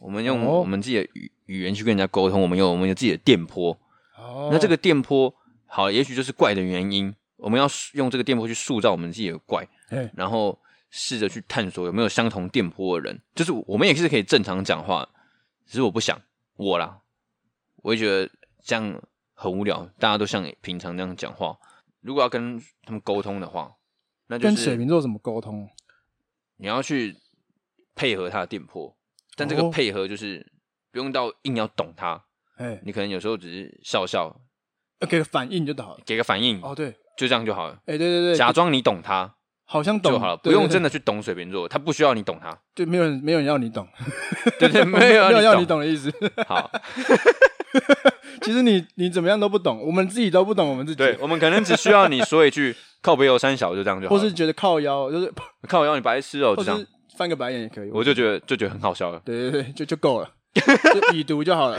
[0.00, 1.30] 我们用我们自己的语。
[1.46, 3.70] 语言去跟人家沟通，我们有我们有自己的电波。
[4.18, 5.32] 哦，那这个电波
[5.64, 7.14] 好，也许就是怪的原因。
[7.36, 9.66] 我们要用这个电波去塑造我们自己的怪，
[10.14, 10.58] 然后
[10.90, 13.20] 试着去探索有没有相同电波的人。
[13.34, 15.08] 就是我们也是可以正常讲话，
[15.66, 16.20] 只是我不想
[16.56, 17.00] 我啦，
[17.76, 18.30] 我会觉得
[18.62, 19.02] 这样
[19.34, 19.88] 很无聊。
[19.98, 21.58] 大家都像平常那样讲话，
[22.00, 23.76] 如果要跟他们沟通的话，
[24.26, 25.68] 那就是跟水瓶座怎么沟通？
[26.56, 27.16] 你要去
[27.94, 28.96] 配合他的电波，
[29.36, 30.52] 但这个配合就是。
[30.92, 32.24] 不用到硬要懂他，
[32.56, 34.34] 哎，你可能有时候只是笑笑，
[35.00, 39.32] 给个反应就好了，给个反应哦，对，就这样就好了，哎，对对对，假装你懂他，
[39.64, 40.12] 好像懂。
[40.12, 43.86] 就好了，不用真的去懂水瓶座，他不需要你懂他，对，没有人没有人要你懂，
[44.60, 46.12] 对对， 没有没有要你懂的意思，
[46.46, 46.70] 好，
[48.42, 55.32] 其实你你怎么样都不懂，我们自己都不懂我们自己，对，我们可能只需要你说一句靠北有三小，就这样就好，或是觉得靠腰就是
[55.66, 56.84] 靠腰你白痴哦，这样。
[57.16, 60.28] 翻个白眼也可以，我就觉得就觉得很好笑了，对对对，就就够了。
[60.60, 61.78] 就已读就好了，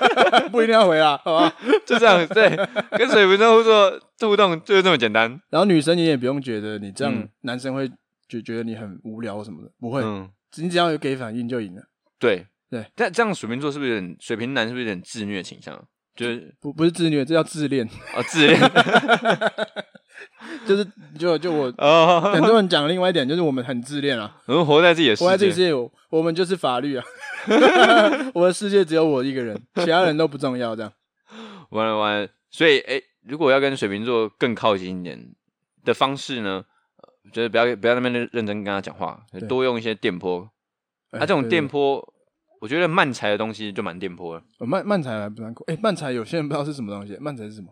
[0.50, 1.54] 不一定要回啊，好吧？
[1.86, 2.56] 就这样，对，
[2.98, 5.30] 跟水瓶座互动互动就是这么简单。
[5.50, 7.88] 然后女生你也不用觉得你这样，男生会
[8.28, 11.82] 觉觉得你很无聊什么的，不会，嗯，你只要有给反应就赢了。
[12.18, 15.82] 对对，但这样水瓶座是不是有点水瓶男是不是有点自虐倾向？
[16.16, 17.84] 就是不不是自虐，这叫自恋
[18.14, 18.60] 啊，自恋。
[20.66, 20.86] 就是
[21.18, 25.72] 就就我，oh, 很多人讲另外一点，就是我们很自恋啊，我们活在自己的世界，活在自己世界，
[26.10, 27.04] 我们就是法律啊，
[28.34, 30.92] 我的世界只有我一个人，其他人都不重要，这样。
[31.70, 35.18] 完了完了，所以哎、欸，如果要跟水瓶座更靠近一点
[35.84, 36.64] 的方式呢，
[37.32, 40.48] 就是不要不要那么认真跟他讲话，多用一些电波。
[41.10, 42.04] 啊，这种电波，
[42.60, 44.42] 我觉得慢才的东西就蛮电波了。
[44.58, 47.68] 慢慢才还不难过，哎，慢才有些人不知道是什么东西，慢才是什么？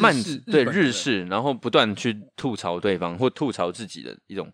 [0.00, 0.14] 慢
[0.46, 4.52] 对日式，然后不断去吐槽对方或吐槽自己的一种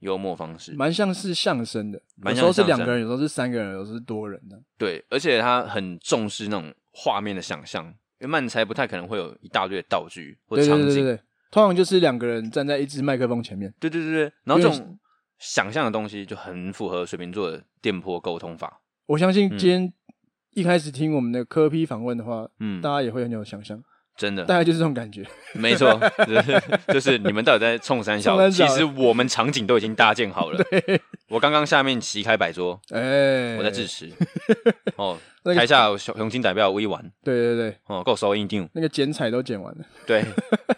[0.00, 2.00] 幽默方式，蛮像是相声的。
[2.24, 4.60] 有时候是两个人，有时候是三个人，有时候是多人的。
[4.76, 13.72] 对，而且他很重视那种画面的想象，因为漫才不太可能会有一大堆的道具或场景，对对对对对，通常就是两个人站在一支麦克风前面。
[13.80, 14.98] 对对对对，然后这种
[15.38, 18.80] 想象的东西就很符合水瓶座的电波沟通法。
[19.06, 19.92] 我相信今天
[20.52, 23.82] 一开始听我们的科批访问的话，嗯，大家也会很有想象。
[24.18, 25.24] 真的，大概就是这种感觉。
[25.52, 28.50] 没错，就是就是你们到底在冲三小？
[28.50, 30.58] 其实我们场景都已经搭建好了。
[31.30, 34.10] 我刚刚下面席开摆桌，哎，我在致辞。
[34.96, 35.16] 哦，
[35.54, 37.00] 台下有雄心代表微玩。
[37.22, 38.68] 对对对，哦，够收音定。
[38.72, 39.84] 那个剪彩都剪完了。
[40.04, 40.24] 对，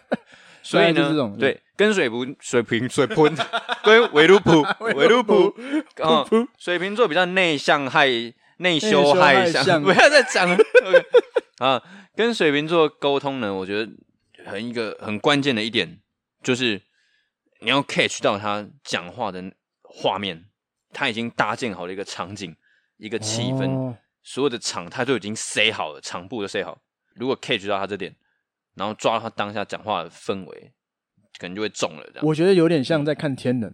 [0.61, 3.35] 所以呢，对跟水不水瓶水喷
[3.83, 5.51] 跟维鲁普维鲁普
[6.03, 8.07] 嗯，水瓶座比较内向害
[8.57, 10.57] 内羞害相，不要再讲了
[11.65, 11.81] 啊。
[12.15, 13.91] 跟水瓶座沟通呢，我觉得
[14.45, 15.99] 很一个很关键的一点
[16.43, 16.81] 就是
[17.61, 20.45] 你要 catch 到他讲话的画面，
[20.91, 22.55] 他已经搭建好了一个场景，
[22.97, 26.81] 一个气氛，哦、所有的场他都已经塞好了，场布都塞好。
[27.15, 28.15] 如果 catch 到他这点，
[28.75, 30.73] 然后抓到他当下讲话的氛围，
[31.39, 32.03] 可能就会中了。
[32.07, 33.73] 这样，我觉得有点像在看天能，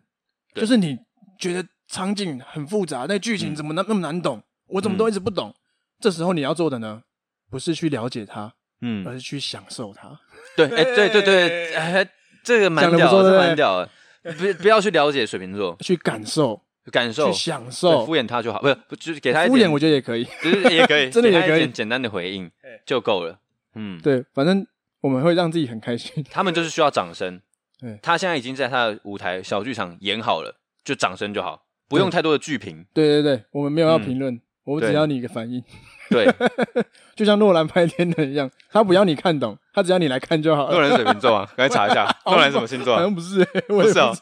[0.53, 0.97] 对就是你
[1.39, 4.37] 觉得场景很复杂，那剧情怎么那那么难懂？
[4.37, 5.49] 嗯、我怎么都一直不懂？
[5.49, 5.55] 嗯、
[5.99, 7.03] 这时候你要做的呢？
[7.49, 10.19] 不是去了解他，嗯，而是去享受他。
[10.55, 12.07] 对，哎，对对对， 哎，
[12.43, 13.89] 这个蛮屌的，蛮屌的。
[14.33, 18.59] 不，不要去了解水瓶座，去感受，感受，去享受，敷衍他就好。
[18.59, 22.49] 不是，就是给他敷衍，我觉得也可以，就是也可以， 真的也可以，简单的回应
[22.85, 23.39] 就够了。
[23.75, 24.65] 嗯，对，反正
[25.01, 26.23] 我们会让自己很开心。
[26.29, 27.39] 他们就是需要掌声。
[27.79, 32.85] 对，他现在已经在他的舞台小剧场演好了，就掌声就好，不用太多的剧评。
[32.93, 34.41] 对对对，我们没有要评论。
[34.67, 35.63] 我只要你一个反应。
[36.09, 36.25] 对，
[37.15, 40.71] 就像诺兰拍天能一样，他不要你看懂，他只要你来看就好了。
[40.71, 42.95] 诺兰是水瓶座啊，赶快查一下， 诺兰什么星座？
[42.95, 44.13] 好像不是、欸，我也不知道。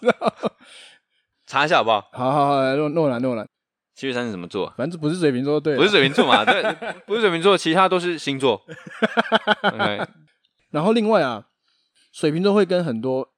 [1.46, 2.10] 查一下好不好？
[2.12, 3.48] 好好好，诺诺兰诺兰，
[3.96, 4.74] 七月三是什么座？
[4.78, 6.44] 反正不是水瓶座，对，不是水瓶座嘛？
[6.46, 6.64] 对，
[7.06, 8.62] 不是水瓶座，其他都是星座。
[9.62, 10.08] okay.
[10.72, 11.46] 然后另外啊，
[12.12, 13.30] 水瓶座会跟很多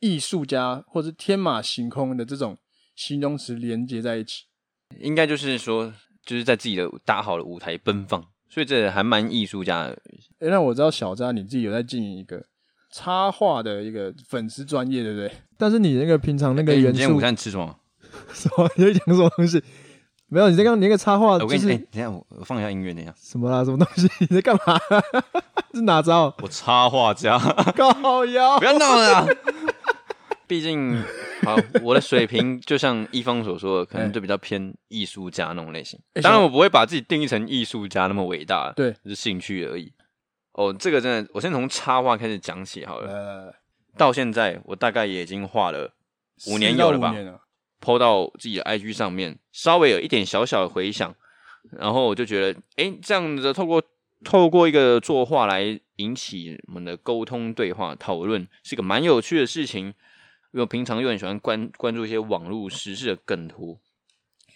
[0.00, 2.58] 艺术家或是天马行空的这种
[2.96, 4.46] 形容词连接在一起，
[4.98, 5.92] 应该就是说。
[6.24, 9.90] 就是在自己的搭好的舞台奔放，所以这还蛮艺术家的。
[10.38, 12.44] 哎、欸，那我知道小扎你自己有在经营一个
[12.90, 15.30] 插画的一个粉丝专业，对不对？
[15.56, 17.76] 但是你那个平常那个元素，欸、你今天午餐吃什么？
[18.32, 18.70] 什么？
[18.76, 19.62] 你在讲什么东西？
[20.28, 23.14] 没有，你在刚你那个插画、就是，我跟你、欸、等一下我放一下音乐，等一下。
[23.18, 23.64] 什么啦？
[23.64, 24.08] 什么东西？
[24.20, 24.78] 你在干嘛？
[25.74, 26.34] 是哪招？
[26.42, 27.38] 我插画家，
[27.74, 29.26] 高腰，不要闹了啊！
[30.52, 31.02] 毕竟。
[31.44, 35.98] 好，我的水平就像一方所说的，可能就比较偏艺术家那种类型。
[36.22, 39.92] 当然，我不会把自己定义成艺术家那么伟大，对，是兴趣而已。
[40.52, 43.52] 哦，这个真的，我先从插画开始讲起好了。
[43.96, 45.92] 到现在，我大概也已经画了
[46.46, 47.12] 五年有了吧
[47.80, 51.12] ，po 到自己的 IG 上面，稍微有一点小小的回响。
[51.72, 53.82] 然后我就觉得，哎，这样子透过
[54.22, 59.92] 透过一个作画来引起我们的沟通、对话、讨论，是一个蛮有趣的事情。
[60.52, 63.78] 因为我平常又很喜欢关关注一些网络时事的梗图，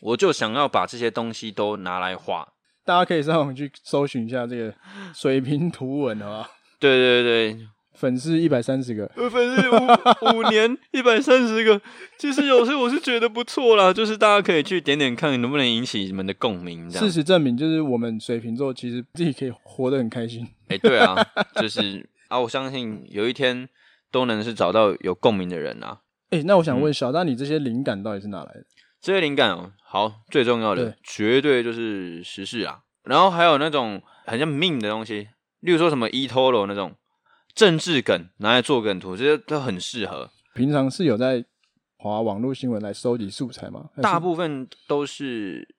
[0.03, 2.53] 我就想要把这些东西都拿来画。
[2.85, 4.75] 大家可以上网去搜寻一下这个
[5.15, 6.51] 水瓶图文，好不好？
[6.79, 7.23] 对对
[7.55, 11.81] 对，粉丝一百三十个，粉丝五五年一百三十个。
[12.19, 16.91] 其实有时候我是觉得不错啦，就是大家可以去点点看，能不能引起你们的共鸣。
[16.91, 20.47] 事实证明，就是我们水瓶座其实自己可以活得很开心。
[20.69, 21.17] 哎，对啊，
[21.55, 23.67] 就是啊，我相信有一天。
[24.11, 26.01] 都能是找到有共鸣的人啊！
[26.31, 28.65] 哎、欸，那我想问小扎，你这些灵感到底是哪来的？
[29.01, 32.81] 这些灵感哦，好，最重要的绝对就是时事啊。
[33.05, 35.29] 然后还有那种很像命的东西，
[35.61, 36.95] 例如说什么 eToro 那种
[37.55, 40.31] 政治梗，拿来做梗图，这些都很适合。
[40.55, 41.45] 平常是有在
[41.99, 43.91] 划网络新闻来收集素材吗？
[44.03, 45.77] 大部分都是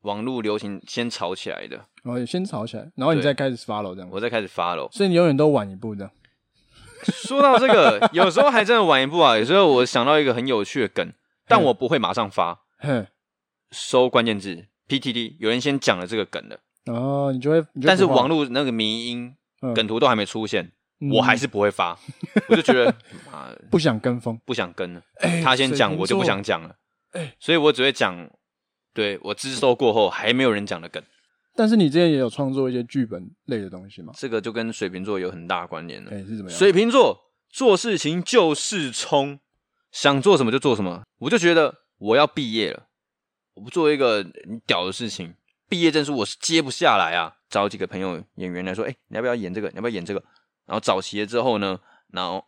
[0.00, 6.10] 网络流行先炒起来的，然后、哦、先炒起来，然后你再开始 follow 这样，我再开始 follow，所以你永远都晚一步这样。
[7.04, 9.36] 说到这个，有时候还真的晚一步啊。
[9.36, 11.12] 有时候我想到一个很有趣的梗，
[11.46, 12.60] 但我不会马上发。
[12.78, 13.06] 哼，
[13.70, 16.60] 搜关键字 PTD，有人先讲了这个梗的。
[16.86, 19.34] 哦，你就会，但是网络那个迷音
[19.74, 20.72] 梗图都还没出现，
[21.12, 21.98] 我还是不会发。
[22.48, 22.86] 我就觉得
[23.30, 25.02] 啊，不想跟风，不想跟了。
[25.44, 26.76] 他先讲，我就不想讲了。
[27.38, 28.30] 所以我只会讲，
[28.94, 31.02] 对，我自收过后还没有人讲的梗。
[31.60, 34.14] 但是你之前也有创作一些剧本类的东西吗？
[34.16, 36.10] 这个就跟水瓶座有很大关联了。
[36.10, 36.58] 哎、欸，是怎么样？
[36.58, 37.14] 水瓶座
[37.50, 39.38] 做事情就是冲，
[39.92, 41.02] 想做什么就做什么。
[41.18, 42.86] 我就觉得我要毕业了，
[43.52, 45.34] 我不做一个很屌的事情，
[45.68, 47.36] 毕业证书我是接不下来啊。
[47.50, 49.68] 找几个朋友演员来说，哎、欸，你要不要演这个？
[49.68, 50.24] 你要不要演这个？
[50.64, 52.42] 然后找齐了之后呢，然后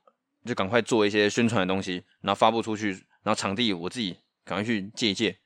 [0.46, 5.36] 就赶快做一些宣传的东西，然后发布出去，然后场地我自己赶快去借一借。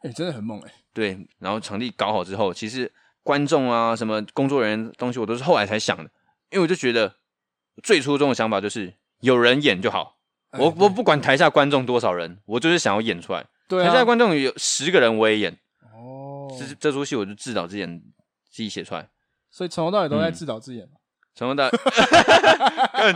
[0.00, 0.74] 哎、欸，真的很猛哎、欸。
[0.92, 2.92] 对，然后场地搞好之后，其实。
[3.22, 6.10] 观众啊，什么工作人员东西，我都是后来才想的，
[6.50, 7.14] 因为我就觉得
[7.82, 10.16] 最初中的想法就是有人演就好，
[10.58, 13.46] 我我不管台下观众多少人，我就是想要演出来。
[13.68, 15.56] 对啊，台下观众有十个人我也演。
[15.94, 18.02] 哦，这这出戏我就自导自演，
[18.50, 19.08] 自己写出来。
[19.50, 20.94] 所以从头到尾都在自导自演嘛？
[21.34, 21.70] 从头到
[23.00, 23.14] 尾，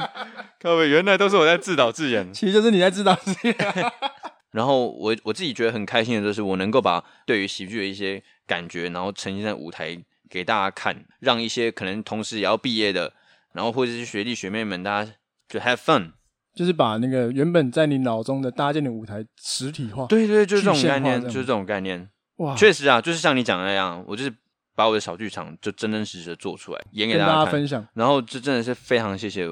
[0.60, 3.56] 各位原来都是我在自导自演，其实就是你在自导自演。
[4.52, 8.22] 然后我我自己觉得很开心的就是我能够把对于喜剧的一些。
[8.46, 9.98] 感觉，然后呈现在舞台
[10.30, 13.12] 给大家看，让一些可能同时也要毕业的，
[13.52, 15.12] 然后或者是学弟学妹们，大家
[15.48, 16.12] 就 have fun，
[16.54, 20.06] 就是把那个原本在你脑中的搭建的舞台实体化。
[20.06, 22.08] 对对，就是这种概念，就是这种概念。
[22.36, 24.32] 哇，确实啊，就是像你讲的那样，我就是
[24.74, 27.86] 把我的小剧场就真真实实的做出来，演给大家，大家分享。
[27.94, 29.48] 然后这真的是非常谢谢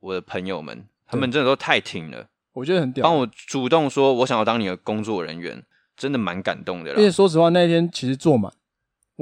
[0.00, 5.62] 我的朋友们，他们真的都太挺了，我觉得很屌，帮我主动说我想要当你的工作人员。
[6.00, 8.50] 真的蛮感动的啦，因为说实话，那一天其实坐满，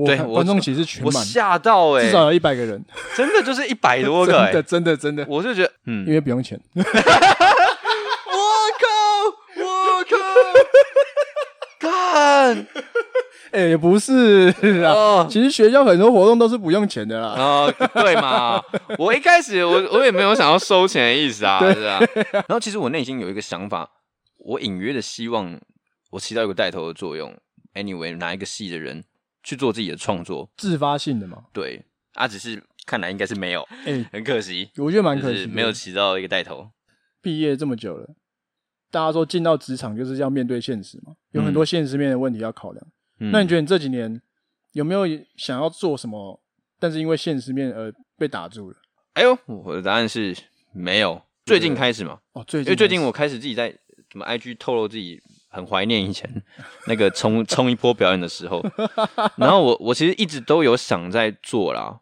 [0.06, 2.80] 对，观众其实全满，我吓到哎，至少有一百个人，
[3.16, 6.82] 真的就是一百多个， 真的真的真的，我就觉得，嗯，因为不用钱， 我
[8.78, 8.86] 靠，
[9.60, 10.16] 我靠，
[11.82, 12.66] 干，
[13.50, 14.54] 哎，也不是
[14.86, 18.62] 啊，其实学校很多活动都是不用钱的啦，哦，对嘛，
[18.98, 21.98] 我一开始我我也没有想要收钱的意思啊，是啊，
[22.32, 23.90] 然后其实我内心有一个想法，
[24.38, 25.58] 我隐约的希望。
[26.10, 27.36] 我起到一个带头的作用。
[27.74, 29.04] Anyway，哪一个系的人
[29.42, 31.44] 去做自己的创作，自发性的嘛？
[31.52, 31.84] 对，
[32.14, 36.70] 啊，只是看来应该是没有，哎、欸，很可惜，我觉得蛮可惜，没有起到一个带头。
[37.20, 38.14] 毕业这么久了，
[38.90, 42.86] 大家说进到职场就是要面对现实嘛，有很多现实面的问题要考量。
[43.20, 44.20] 嗯、那你觉得你这几年
[44.72, 45.06] 有没有
[45.36, 46.40] 想要做什么，
[46.80, 48.76] 但是因为现实面而被打住了？
[49.12, 50.36] 哎呦，我的答案是
[50.72, 51.22] 没有。
[51.44, 53.70] 最近开始嘛，哦，最近因为最近我开始自己在
[54.10, 56.30] 什么 IG 透露自己很怀念以前
[56.86, 58.64] 那个冲 冲一波表演的时候，
[59.36, 62.00] 然后我我其实一直都有想在做啦，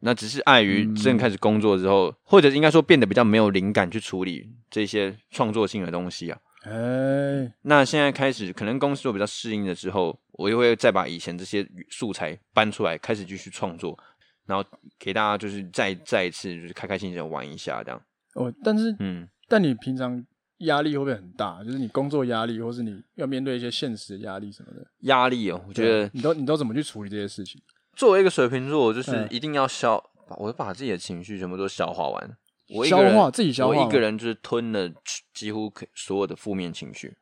[0.00, 6.38] 那只是碍于正开始工作之后，嗯、或者应该说变得比较没有灵感去处理这些创作性的东西啊。
[6.62, 13.98] 哎、欸，那现在开始可能公司都比较适应了之后，我又会再把以前这些素材搬出来，开始继续创作，
[14.46, 14.64] 然后
[14.98, 18.00] 给大家就是再再一次就是开开心心的玩一下这样。
[18.34, 20.24] 哦，但是，嗯，但你平常
[20.58, 21.62] 压力会不会很大？
[21.64, 24.86] 就是你工作压力，或是你要面对一些现实的压力什么的？
[25.00, 27.60] 压力哦，我觉得你都你都怎么去处理这些事情？
[27.96, 29.96] 作为一个水瓶座，就是一定要消，
[30.30, 32.36] 嗯、我把自己的情绪全部都消化完。
[32.74, 34.90] 我一个人消化自己消化，我一个人就是吞了
[35.34, 37.14] 几乎所有的负面情绪。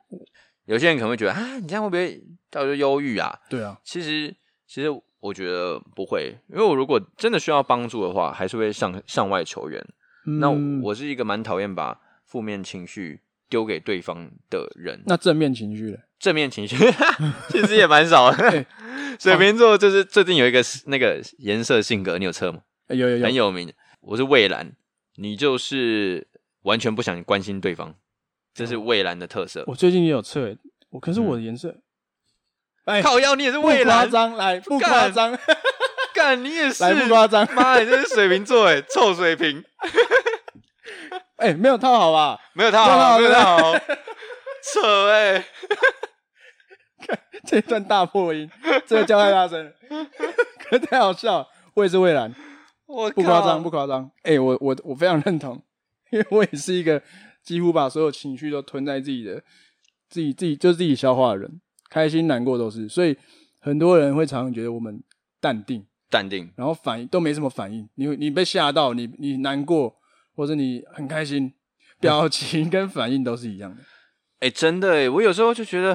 [0.65, 3.37] 有些人可能会觉得啊，你这样会不会叫做忧郁啊？
[3.49, 4.33] 对啊，其实
[4.65, 4.87] 其实
[5.19, 9.85] 我觉得不会，因为我如果真的需要帮助的话，还是会向向外求援。
[10.39, 10.49] 那
[10.81, 11.99] 我是一个蛮讨厌把
[12.33, 15.03] 负面情绪丢给对方的人。
[15.05, 15.97] 那正面情绪呢？
[16.17, 16.75] 正面情绪
[17.49, 18.49] 其实也蛮少的。
[18.49, 18.65] 欸、
[19.19, 22.61] 水瓶座就是最近有一个那个颜色性格，你有测吗？
[22.87, 23.71] 欸、有有有，很有名。
[24.01, 24.71] 我是蔚蓝，
[25.17, 26.27] 你就是
[26.63, 27.93] 完全不想关心对方，
[28.51, 29.63] 这是蔚蓝的特色。
[29.67, 30.57] 我最近也有测，
[30.89, 31.81] 我可是我的颜色，
[32.85, 35.39] 哎、嗯，靠腰你也是蔚蓝，不夸张，来不夸张。
[36.15, 39.63] 干你也是，来不夸张，妈，你这是水瓶座哎，臭水瓶。
[41.37, 42.39] 哎、欸，没有套好吧？
[42.53, 43.73] 没有套好，没有套好，
[44.73, 45.45] 扯哎、欸！
[47.05, 48.49] 看这段大破音，
[48.85, 49.71] 这个叫太大声了，
[50.69, 51.47] 可太好笑了。
[51.73, 52.33] 我也是蔚蓝，
[52.85, 54.09] 我不夸张，不夸张。
[54.23, 55.61] 哎、欸，我我我非常认同，
[56.11, 57.01] 因为我也是一个
[57.43, 59.41] 几乎把所有情绪都吞在自己的
[60.09, 62.87] 自己自己就是自己消化的人，开心难过都是。
[62.87, 63.17] 所以
[63.59, 65.03] 很多人会常常觉得我们
[65.41, 65.85] 淡定。
[66.09, 67.89] 淡定，然后反应都没什么反应。
[67.95, 69.95] 你你被吓到，你你难过，
[70.35, 71.53] 或者你很开心，
[71.99, 73.81] 表情跟反应都是一样的。
[74.39, 75.93] 哎、欸，真的哎，我有时候就觉得，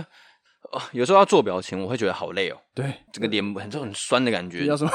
[0.72, 2.56] 哦，有时候要做表情，我会觉得好累哦。
[2.74, 4.64] 对，这个脸很就很酸的感觉。
[4.64, 4.90] 要什么？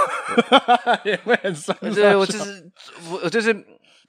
[1.06, 1.78] 脸会很酸。
[1.94, 2.72] 对，我就是
[3.24, 3.56] 我就是，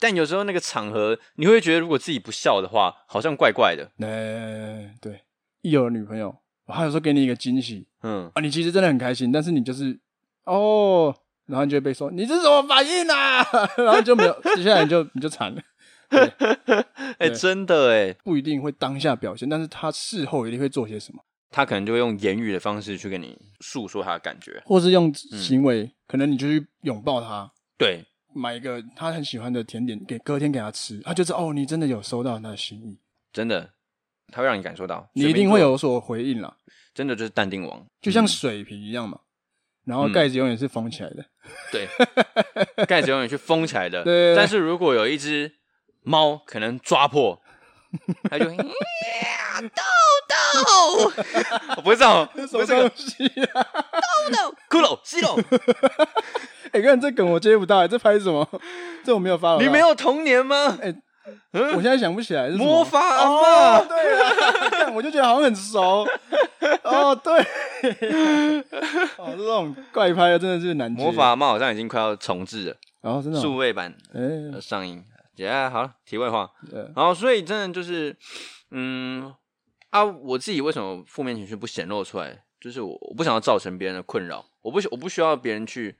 [0.00, 3.90] 但有时候那个场合，你会觉得如果自己不笑的话，好像怪怪的。
[3.98, 5.24] 哎，对，
[5.60, 6.34] 一有了女朋友，
[6.66, 10.00] 他有时候给你一个惊喜，嗯啊，你其实真的很开心，但是你就是。
[10.44, 11.16] 哦，
[11.46, 13.44] 然后你就会被说你这是什么反应啊？
[13.78, 15.62] 然后就没有，接下来你就你就惨了。
[17.18, 21.22] 哎、欸，真的哎，不一定会当下表现，但是他事后一定会做些什么。
[21.50, 32.98] 他可能就会用言语的方式去跟你诉说他的感觉，或是用行为，嗯、可能你就去拥抱他，对，买一个他很喜欢的甜点给隔天给他吃，他就知道哦，你真的有收到他的心意，
[33.32, 33.70] 真的，
[34.32, 36.56] 他会让你感受到，你一定会有所回应啦。
[36.92, 39.20] 真的就是淡定王，就像水瓶一样嘛。
[39.84, 41.26] 然后盖子永远是封起来的，嗯、
[41.70, 41.88] 对，
[42.86, 44.02] 盖子永远是封起来的。
[44.04, 45.52] 对，但是如果有一只
[46.02, 47.40] 猫可能抓破，
[48.30, 48.56] 它就 豆
[50.28, 51.12] 豆，
[51.76, 53.62] 我不会这样，什么东西啊？
[53.62, 55.38] 豆豆，骷髅，西龙。
[56.72, 58.48] 哎，看这梗我接不到，这拍什么？
[59.04, 59.56] 这我没有发。
[59.58, 60.78] 你没有童年吗？
[60.82, 60.94] 哎。
[61.52, 63.80] 我现在想不起来是魔法阿嬷。
[63.80, 66.06] 哦，对啊，我就觉得好像很熟。
[66.82, 67.32] 哦，对，
[69.16, 70.90] 哦，这种怪拍真的是难。
[70.90, 75.02] 魔法阿嬷好像已经快要重置了，然后真的数位版呃上映。
[75.34, 76.50] 姐，好了，题外话。
[76.94, 78.16] 然后所以真的就是，
[78.70, 79.34] 嗯
[79.90, 82.44] 啊，我自己为什么负面情绪不显露出来？
[82.60, 85.96] 就是我我不想要造成别人的困扰，我不我不需要别人去。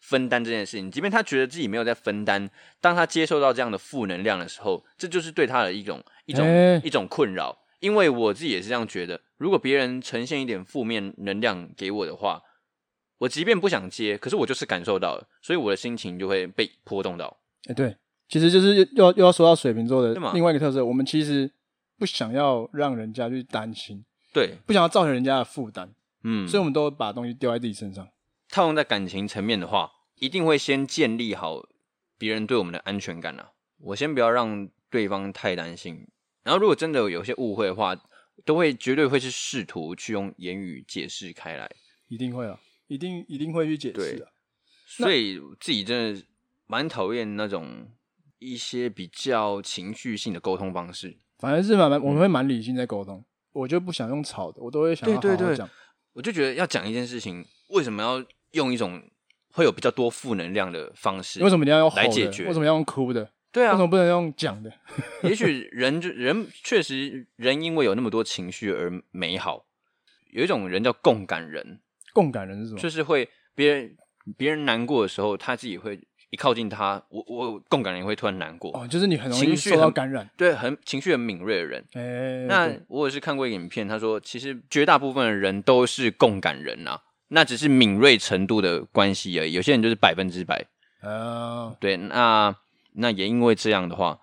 [0.00, 2.48] 分担这件事情，即便他觉得自己没有在分担，
[2.80, 7.58] 当他接受到这样的负能量的时候，这就是对他的一种一种、欸、一种困扰。
[7.80, 12.42] 因为我自己也是这样觉得，如果别人呈现一点负面能量给我的话，
[13.18, 17.38] 我即便不想接，可是我就是感受到了，所以我的心情就会被波动到。
[17.66, 17.96] 哎、欸，对，
[18.28, 21.48] 其实就是又要又要说到水瓶座的另外一个特色，我们其实
[21.96, 25.88] 不想要让人家去担心，对，不想要造成人家的负担，
[26.24, 28.08] 嗯，所以我们都把东西丢在自己身上。
[28.50, 31.66] 套用在感情层面的话，一定会先建立好
[32.16, 33.52] 别人对我们的安全感啊。
[33.78, 36.08] 我先不要让对方太担心，
[36.42, 37.96] 然后如果真的有些误会的话，
[38.44, 41.70] 都会绝对会是试图去用言语解释开来。
[42.08, 44.32] 一定会啊，一定一定会去解释的。
[44.86, 46.24] 所以自己真的
[46.66, 47.88] 蛮讨厌那种
[48.38, 51.18] 一些比较情绪性的沟通方式。
[51.38, 55.36] 反而是蛮蛮，我们会蛮理性在沟通，嗯、我就不想用吵的，我都会想要好好讲。
[55.36, 55.66] 对对对，
[56.14, 58.24] 我就觉得要讲一件事情，为什么要？
[58.52, 59.02] 用一种
[59.52, 62.44] 会有比较多负能量的方式，为什么你要用来解决？
[62.46, 63.30] 为什么要用哭的？
[63.50, 64.70] 对啊，为什么不能用讲的？
[65.24, 69.64] 也许人就人确实人因为有那么多情绪而美好，
[70.30, 71.80] 有一种人叫共感人，
[72.12, 72.78] 共感人是什么？
[72.78, 73.96] 就是会别人
[74.36, 75.98] 别人难过的时候，他自己会
[76.30, 78.70] 一靠近他，我我共感人也会突然难过。
[78.78, 81.82] 哦，就是你很容易受到感染，对，很情绪很敏锐的人。
[81.94, 89.52] 哎，那我也是看过一个影片，他说其实绝大部分的人都是共感人呐、啊，那只是敏锐程度的关系而已。
[89.52, 90.66] 有些人就是百分之百。
[91.00, 92.54] 啊，对，那
[92.94, 94.18] 那也因为这样的话，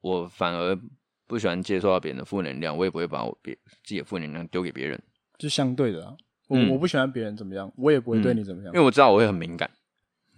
[0.00, 0.78] 我反而
[1.26, 5.00] 不喜欢接受到别人的负能量，我也不会把我别自己的负能量丢给别人。
[5.38, 6.14] 就相对的啊，
[6.48, 9.70] 我、嗯、我不喜欢别人怎么样，我也不会对你怎么样，因为我知道我会很敏感。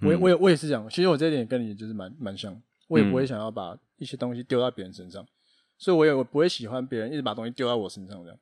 [0.02, 5.28] 我也我也我也是这样，其实我这一点跟你就是蛮蛮像，我也不会想要把一些东西丢到别人身上，嗯、
[5.78, 8.38] 所以我也我不会喜欢别人一直把东西丢到我身上这样。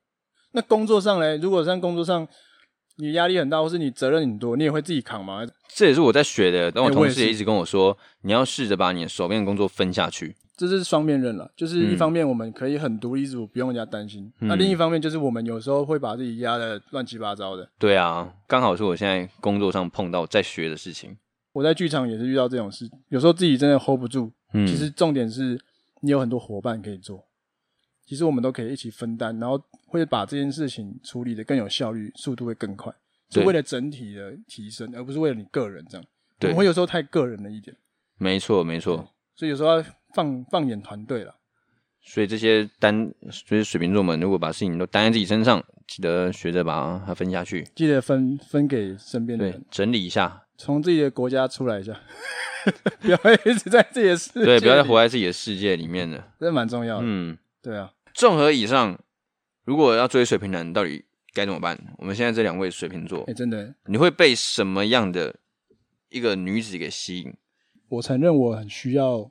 [0.52, 2.28] 那工作上嘞，如果在工作上
[2.96, 5.46] 你压力很大，或是你责任很多，你也会自己扛吗？
[5.68, 10.36] 这也是我在学的，但我同事也也一直跟我说，欸、我你要试着把你手边的工作分下去。
[10.56, 17.68] 这是双面刃了，就是一方面我们可以很独立自主，不用人家担心；嗯、那另一方面就是我们有时候会把自己压的乱七八糟的。
[17.76, 21.16] 对啊，刚好是我现在工作上碰到在学的事情。
[21.52, 24.30] 我在剧场也是遇到这种事，有时候自己真的 hold 不住。
[24.52, 25.60] 嗯，其实重点是
[26.02, 27.24] 你有很多伙伴可以做，
[28.06, 32.92] 其实我们都可以一起分担，然后会把这件事情处理的更有效率，速度会更快，
[33.30, 36.06] 是为了整体的提升，而不是为了你个人这样。
[36.38, 37.76] 对，我会有时候太个人了一点。
[38.18, 39.08] 没错，没错。
[39.34, 39.84] 所以有时候要
[40.14, 41.34] 放放眼团队了，
[42.02, 51.98] 所以这些单，所以水瓶座们如果把事情都担在自己身上，记得学着把它分下去，记得分分给身边的人，对，整理一下，从自己的国家出来一下，
[53.00, 57.02] 不要一直在自己的世界，对，不要再活在自己的世界里面了，这蛮重要的。
[57.04, 57.90] 嗯，对啊。
[58.12, 59.02] 综合以上，
[59.64, 61.76] 如果要追水瓶男，到底该怎么办？
[61.96, 65.34] 我们现在这两位水瓶座，哎，真的，你会被什么样的
[66.10, 67.34] 一个女子给吸引？
[67.88, 69.30] 我承认我很需要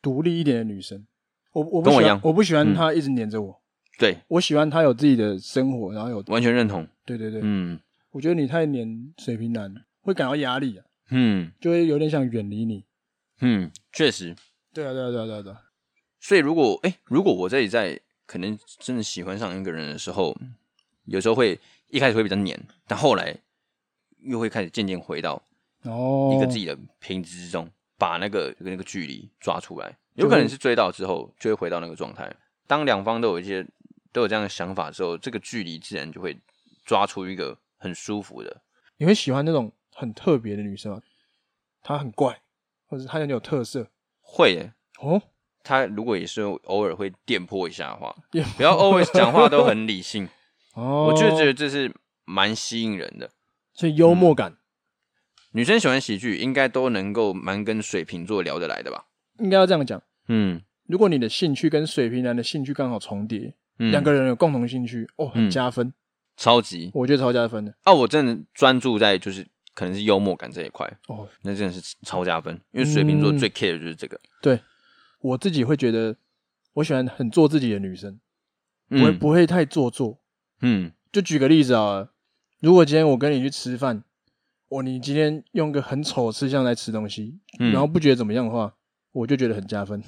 [0.00, 1.06] 独立一点的女生，
[1.52, 3.62] 我我跟我一样，我不喜欢她一直黏着我。
[3.98, 6.88] 对，我喜欢她有自己的生活，然后有完全认同。
[7.04, 7.78] 对对对，嗯，
[8.10, 12.84] 我觉得你太黏水瓶男会感到压力啊，嗯，就会有点想远离你。
[13.40, 14.34] 嗯，确实。
[14.72, 15.60] 对啊，对啊，对啊，对啊，对啊。
[16.26, 20.36] 所以如果哎，如果我这里在可能真的喜欢上一个人的时候，
[21.04, 21.56] 有时候会
[21.86, 23.36] 一开始会比较黏，但后来
[24.22, 25.40] 又会开始渐渐回到
[25.82, 27.70] 哦一个自己的平静之中。
[27.98, 32.30] 把那个那个距离抓出来，有可能是追到之后就会回到那个状态。
[32.66, 33.66] 当两方都有一些
[34.12, 36.36] 都有这样的想法之后，这个距离自然就会
[36.84, 38.60] 抓出一个很舒服的。
[38.98, 41.00] 你会喜欢那种很特别的女生吗？
[41.82, 42.42] 她很怪，
[42.86, 43.88] 或者她很有特色？
[44.20, 45.22] 会耶哦。
[45.66, 48.14] 她如果也是偶尔会电波一下的话，
[48.56, 50.28] 不要 always 讲话都很理性。
[50.74, 51.06] 哦。
[51.08, 51.92] 我就觉得这是
[52.24, 53.30] 蛮吸引人的，
[53.74, 54.52] 所以幽默感。
[54.52, 54.56] 嗯。
[55.52, 59.06] 女生喜欢喜剧，应该都能够蛮跟水瓶座聊得来的吧？
[59.38, 60.02] 应该要这样讲。
[60.28, 65.94] 嗯，如果你的兴趣跟水瓶男的兴趣刚好重叠，两、嗯、个人有共同兴趣，哦，很加分，嗯、
[66.36, 67.74] 超级，我觉得超加分的。
[67.84, 74.16] 啊，我真的专注在就是可能是幽默感这一块，哦，那真的是超加分，因为水瓶座最 care 的就是这个。
[74.16, 74.60] 嗯、对，
[75.20, 76.16] 我自己会觉得，
[76.74, 78.18] 我喜欢很做自己的女生，
[78.88, 80.18] 不会、嗯、不会太做作。
[80.60, 82.08] 嗯，就举个例子啊，
[82.60, 84.02] 如果今天我跟你去吃饭。
[84.68, 88.74] 我你今天用个很丑的吃相来吃东西，嗯、然后不觉得怎么样的话，
[89.12, 90.02] 我就觉得很加分。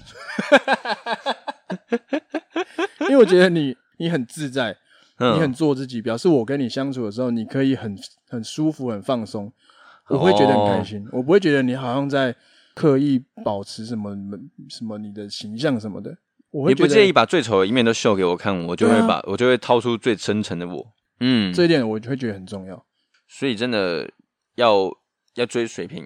[3.03, 4.77] 因为我觉得你你很自在，
[5.19, 7.97] 嗯、你很做自己，表示我跟你相处的时候，你可以很
[8.29, 9.53] 很舒服、很放松，
[10.09, 11.07] 我会觉得很开心。
[11.07, 12.35] 哦、我不会觉得你好像在
[12.79, 14.17] 刻意保持什么
[14.69, 16.17] 什么你的形象什么的。
[16.51, 20.95] 我会觉得你不介意把最丑的一面都秀给我看，我就会把、啊、我就会掏出最真诚的我。
[21.21, 22.87] 嗯，这一点我就会觉得很重要。
[23.27, 24.11] 所以真的。
[24.59, 24.91] 要
[25.37, 26.05] 要追水瓶，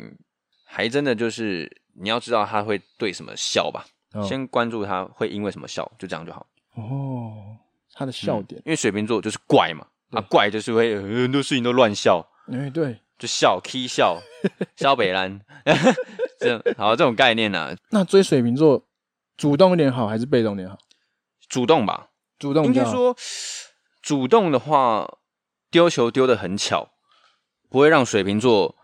[0.66, 6.46] 还真的就是你要知道他会对什么笑吧，哦、先关注他会因为什么笑，就这样就好。
[6.74, 7.56] 哦，
[7.94, 12.22] 他的笑点，嗯、因为水瓶座就是怪嘛，对啊怪就是会很多事情都乱笑。
[12.52, 14.20] 哎、欸，对，就笑，k 笑，
[14.76, 15.40] 笑北兰，
[16.42, 17.76] 这 好这种概念呢、啊。
[17.90, 18.84] 那追水瓶座，
[19.36, 20.76] 主动一点好还是被动一点好？
[21.48, 22.64] 主动吧，主动。
[22.66, 23.16] 应该说，
[24.02, 25.18] 主动的话，
[25.70, 26.90] 丢球丢的很巧。
[27.70, 28.76] 不会让水瓶座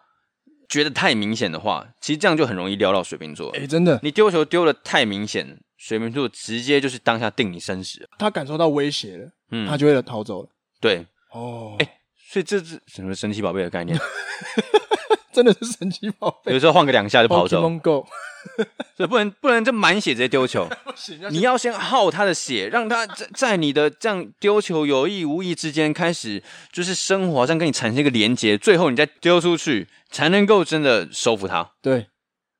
[0.66, 3.50] 觉得太明显的话，其实这样就很容易撩到水瓶座。
[3.50, 8.08] 哎，真的，你丢球丢的太明显，水瓶座直接就是当下定你生死。
[8.18, 10.48] 他感受到威胁了，嗯，他就会逃走了。
[10.80, 12.00] 对，哦，哎，
[12.30, 13.98] 所以这是什么神奇宝贝的概念？
[15.38, 17.62] 真的是神奇宝贝，有时候晃个两下就跑走。
[18.96, 20.68] 所以不能不能就满血直接丢球，
[21.30, 31.70] 你要先耗他的血，让他在在你的这样丢球有意无意之间开始就是生活，好像跟你产生一个连接，最后你再丢出去，才能够真的收服他。
[31.80, 32.08] 对，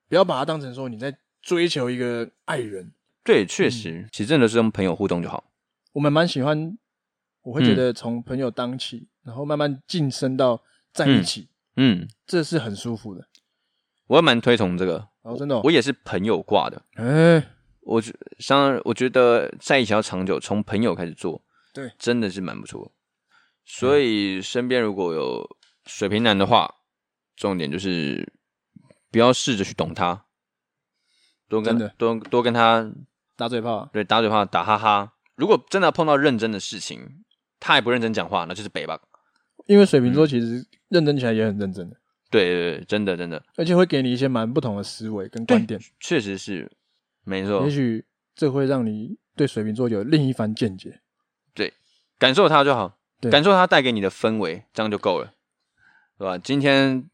[0.07, 2.93] 不要把他当成说你在追求一个爱人。
[3.25, 5.43] 对，确实，嗯、其实真的是跟朋友互动就好。
[5.91, 6.77] 我们蛮喜欢，
[7.41, 10.61] 我会觉得从朋友当起，嗯、然后慢慢晋升到
[10.93, 11.47] 在一起，嗯，
[12.25, 13.27] 这是很舒服的。
[14.07, 16.81] 我也蛮推崇这个，哦，真的哦，我也是朋友挂的。
[16.95, 17.47] 哎，
[17.81, 22.91] 我觉像我觉得在一起要长久，从朋友开始做，对，真的是蛮不错。
[23.63, 25.47] 所以身边如果有
[25.85, 26.73] 水瓶男的话，
[27.35, 28.33] 重点就是
[29.11, 30.25] 不要试着去懂他，
[31.47, 32.91] 多跟多多跟他
[33.35, 35.13] 打嘴炮，对，打嘴炮，打哈哈。
[35.35, 37.23] 如果真的碰到认真的事情，
[37.59, 38.99] 他也不认真讲话，那就是北吧。
[39.69, 41.95] 因为水瓶座其实认真起来也很认真的。
[42.31, 45.79] 对对对，真的真的，而且会给你一些蛮不同的思维跟观点。
[45.99, 46.71] 确实是，
[47.23, 47.63] 没错。
[47.63, 48.03] 也许
[48.35, 51.01] 这会让你对水瓶座有另一番见解。
[51.53, 51.73] 对，
[52.17, 52.97] 感受它就好。
[53.29, 55.33] 感受它带给你的氛围，这样就够了，
[56.17, 56.37] 是吧？
[56.37, 57.07] 今天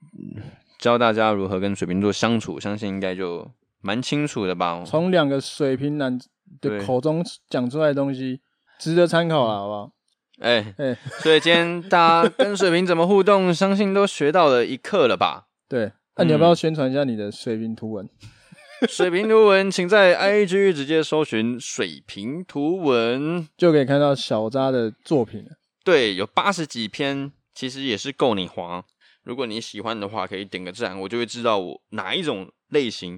[0.78, 3.52] 教大家如何跟水瓶座相处，相信应该就
[3.82, 4.84] 蛮清楚的吧？
[4.86, 6.18] 从两个水瓶男
[6.62, 8.40] 的口中讲出来的东西，
[8.80, 9.92] 值得参考啊，好不好？
[10.40, 15.48] 哎哎，欸、所以今天大家跟水瓶怎么互动，相信都学到了一课了吧？
[15.70, 18.10] 对，那、啊、你要不要宣传一下你的水瓶图文？
[18.90, 25.52] 水瓶图文，请在 IG 直接搜寻“水瓶图文”，就可以看到小扎的作品了。
[25.84, 28.84] 对，有八十几篇，其实也是够你滑。
[29.24, 33.18] 如果你喜欢的话，可以点个赞，我就会知道我哪一种类型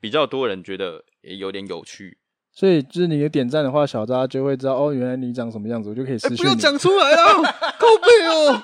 [0.00, 2.18] 比较多人觉得也有点有趣。
[2.54, 6.42] 所以，就是你的点赞的话，小扎就会知道哦，原来你长什么样子，我就可以私讯你。
[6.42, 7.42] 不要讲出来了，
[7.78, 8.62] 靠背哦，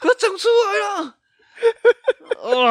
[0.00, 1.16] 不要讲出来了。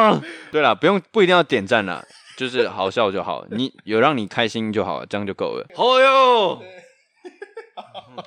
[0.00, 2.04] 啊， 对了，不用不一定要点赞了，
[2.36, 5.66] 就是好笑就好， 你有让你开心就好，这样就够了。
[5.74, 6.62] 好哟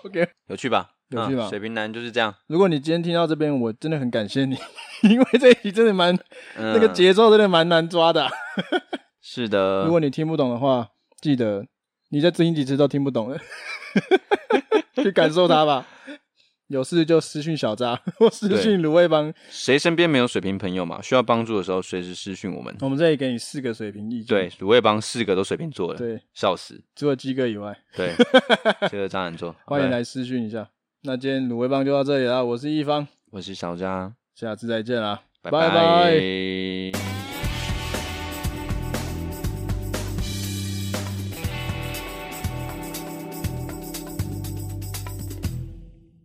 [0.03, 0.91] ，OK，有趣吧？
[1.09, 1.49] 有趣吧、啊？
[1.49, 2.35] 水瓶男就是这样。
[2.47, 4.57] 如果你今天听到这边，我真的很感谢你，
[5.03, 6.13] 因为这一集真的蛮、
[6.57, 8.31] 嗯、那个节奏真的蛮难抓的、啊。
[9.21, 9.85] 是的。
[9.85, 10.89] 如果你听不懂的话，
[11.21, 11.65] 记得
[12.09, 13.37] 你再听几次都听不懂了，
[15.03, 15.85] 去感受它吧。
[16.67, 19.33] 有事就私讯小渣， 或私讯卤味帮。
[19.49, 21.01] 谁身边没有水瓶朋友嘛？
[21.01, 22.75] 需要帮助的时候，随时私讯我们。
[22.81, 24.27] 我们这里给你四个水瓶意见。
[24.27, 25.97] 对，卤味帮四个都水瓶座的。
[25.97, 26.83] 对，笑死。
[26.95, 27.77] 除了鸡哥以外。
[27.95, 28.13] 对，
[28.91, 29.55] 这个渣男座。
[29.65, 30.69] 欢迎来私讯一下。
[31.03, 36.86] 那今天卤味帮就到这里了，我是一方，我是小渣，下次再见啦，拜拜。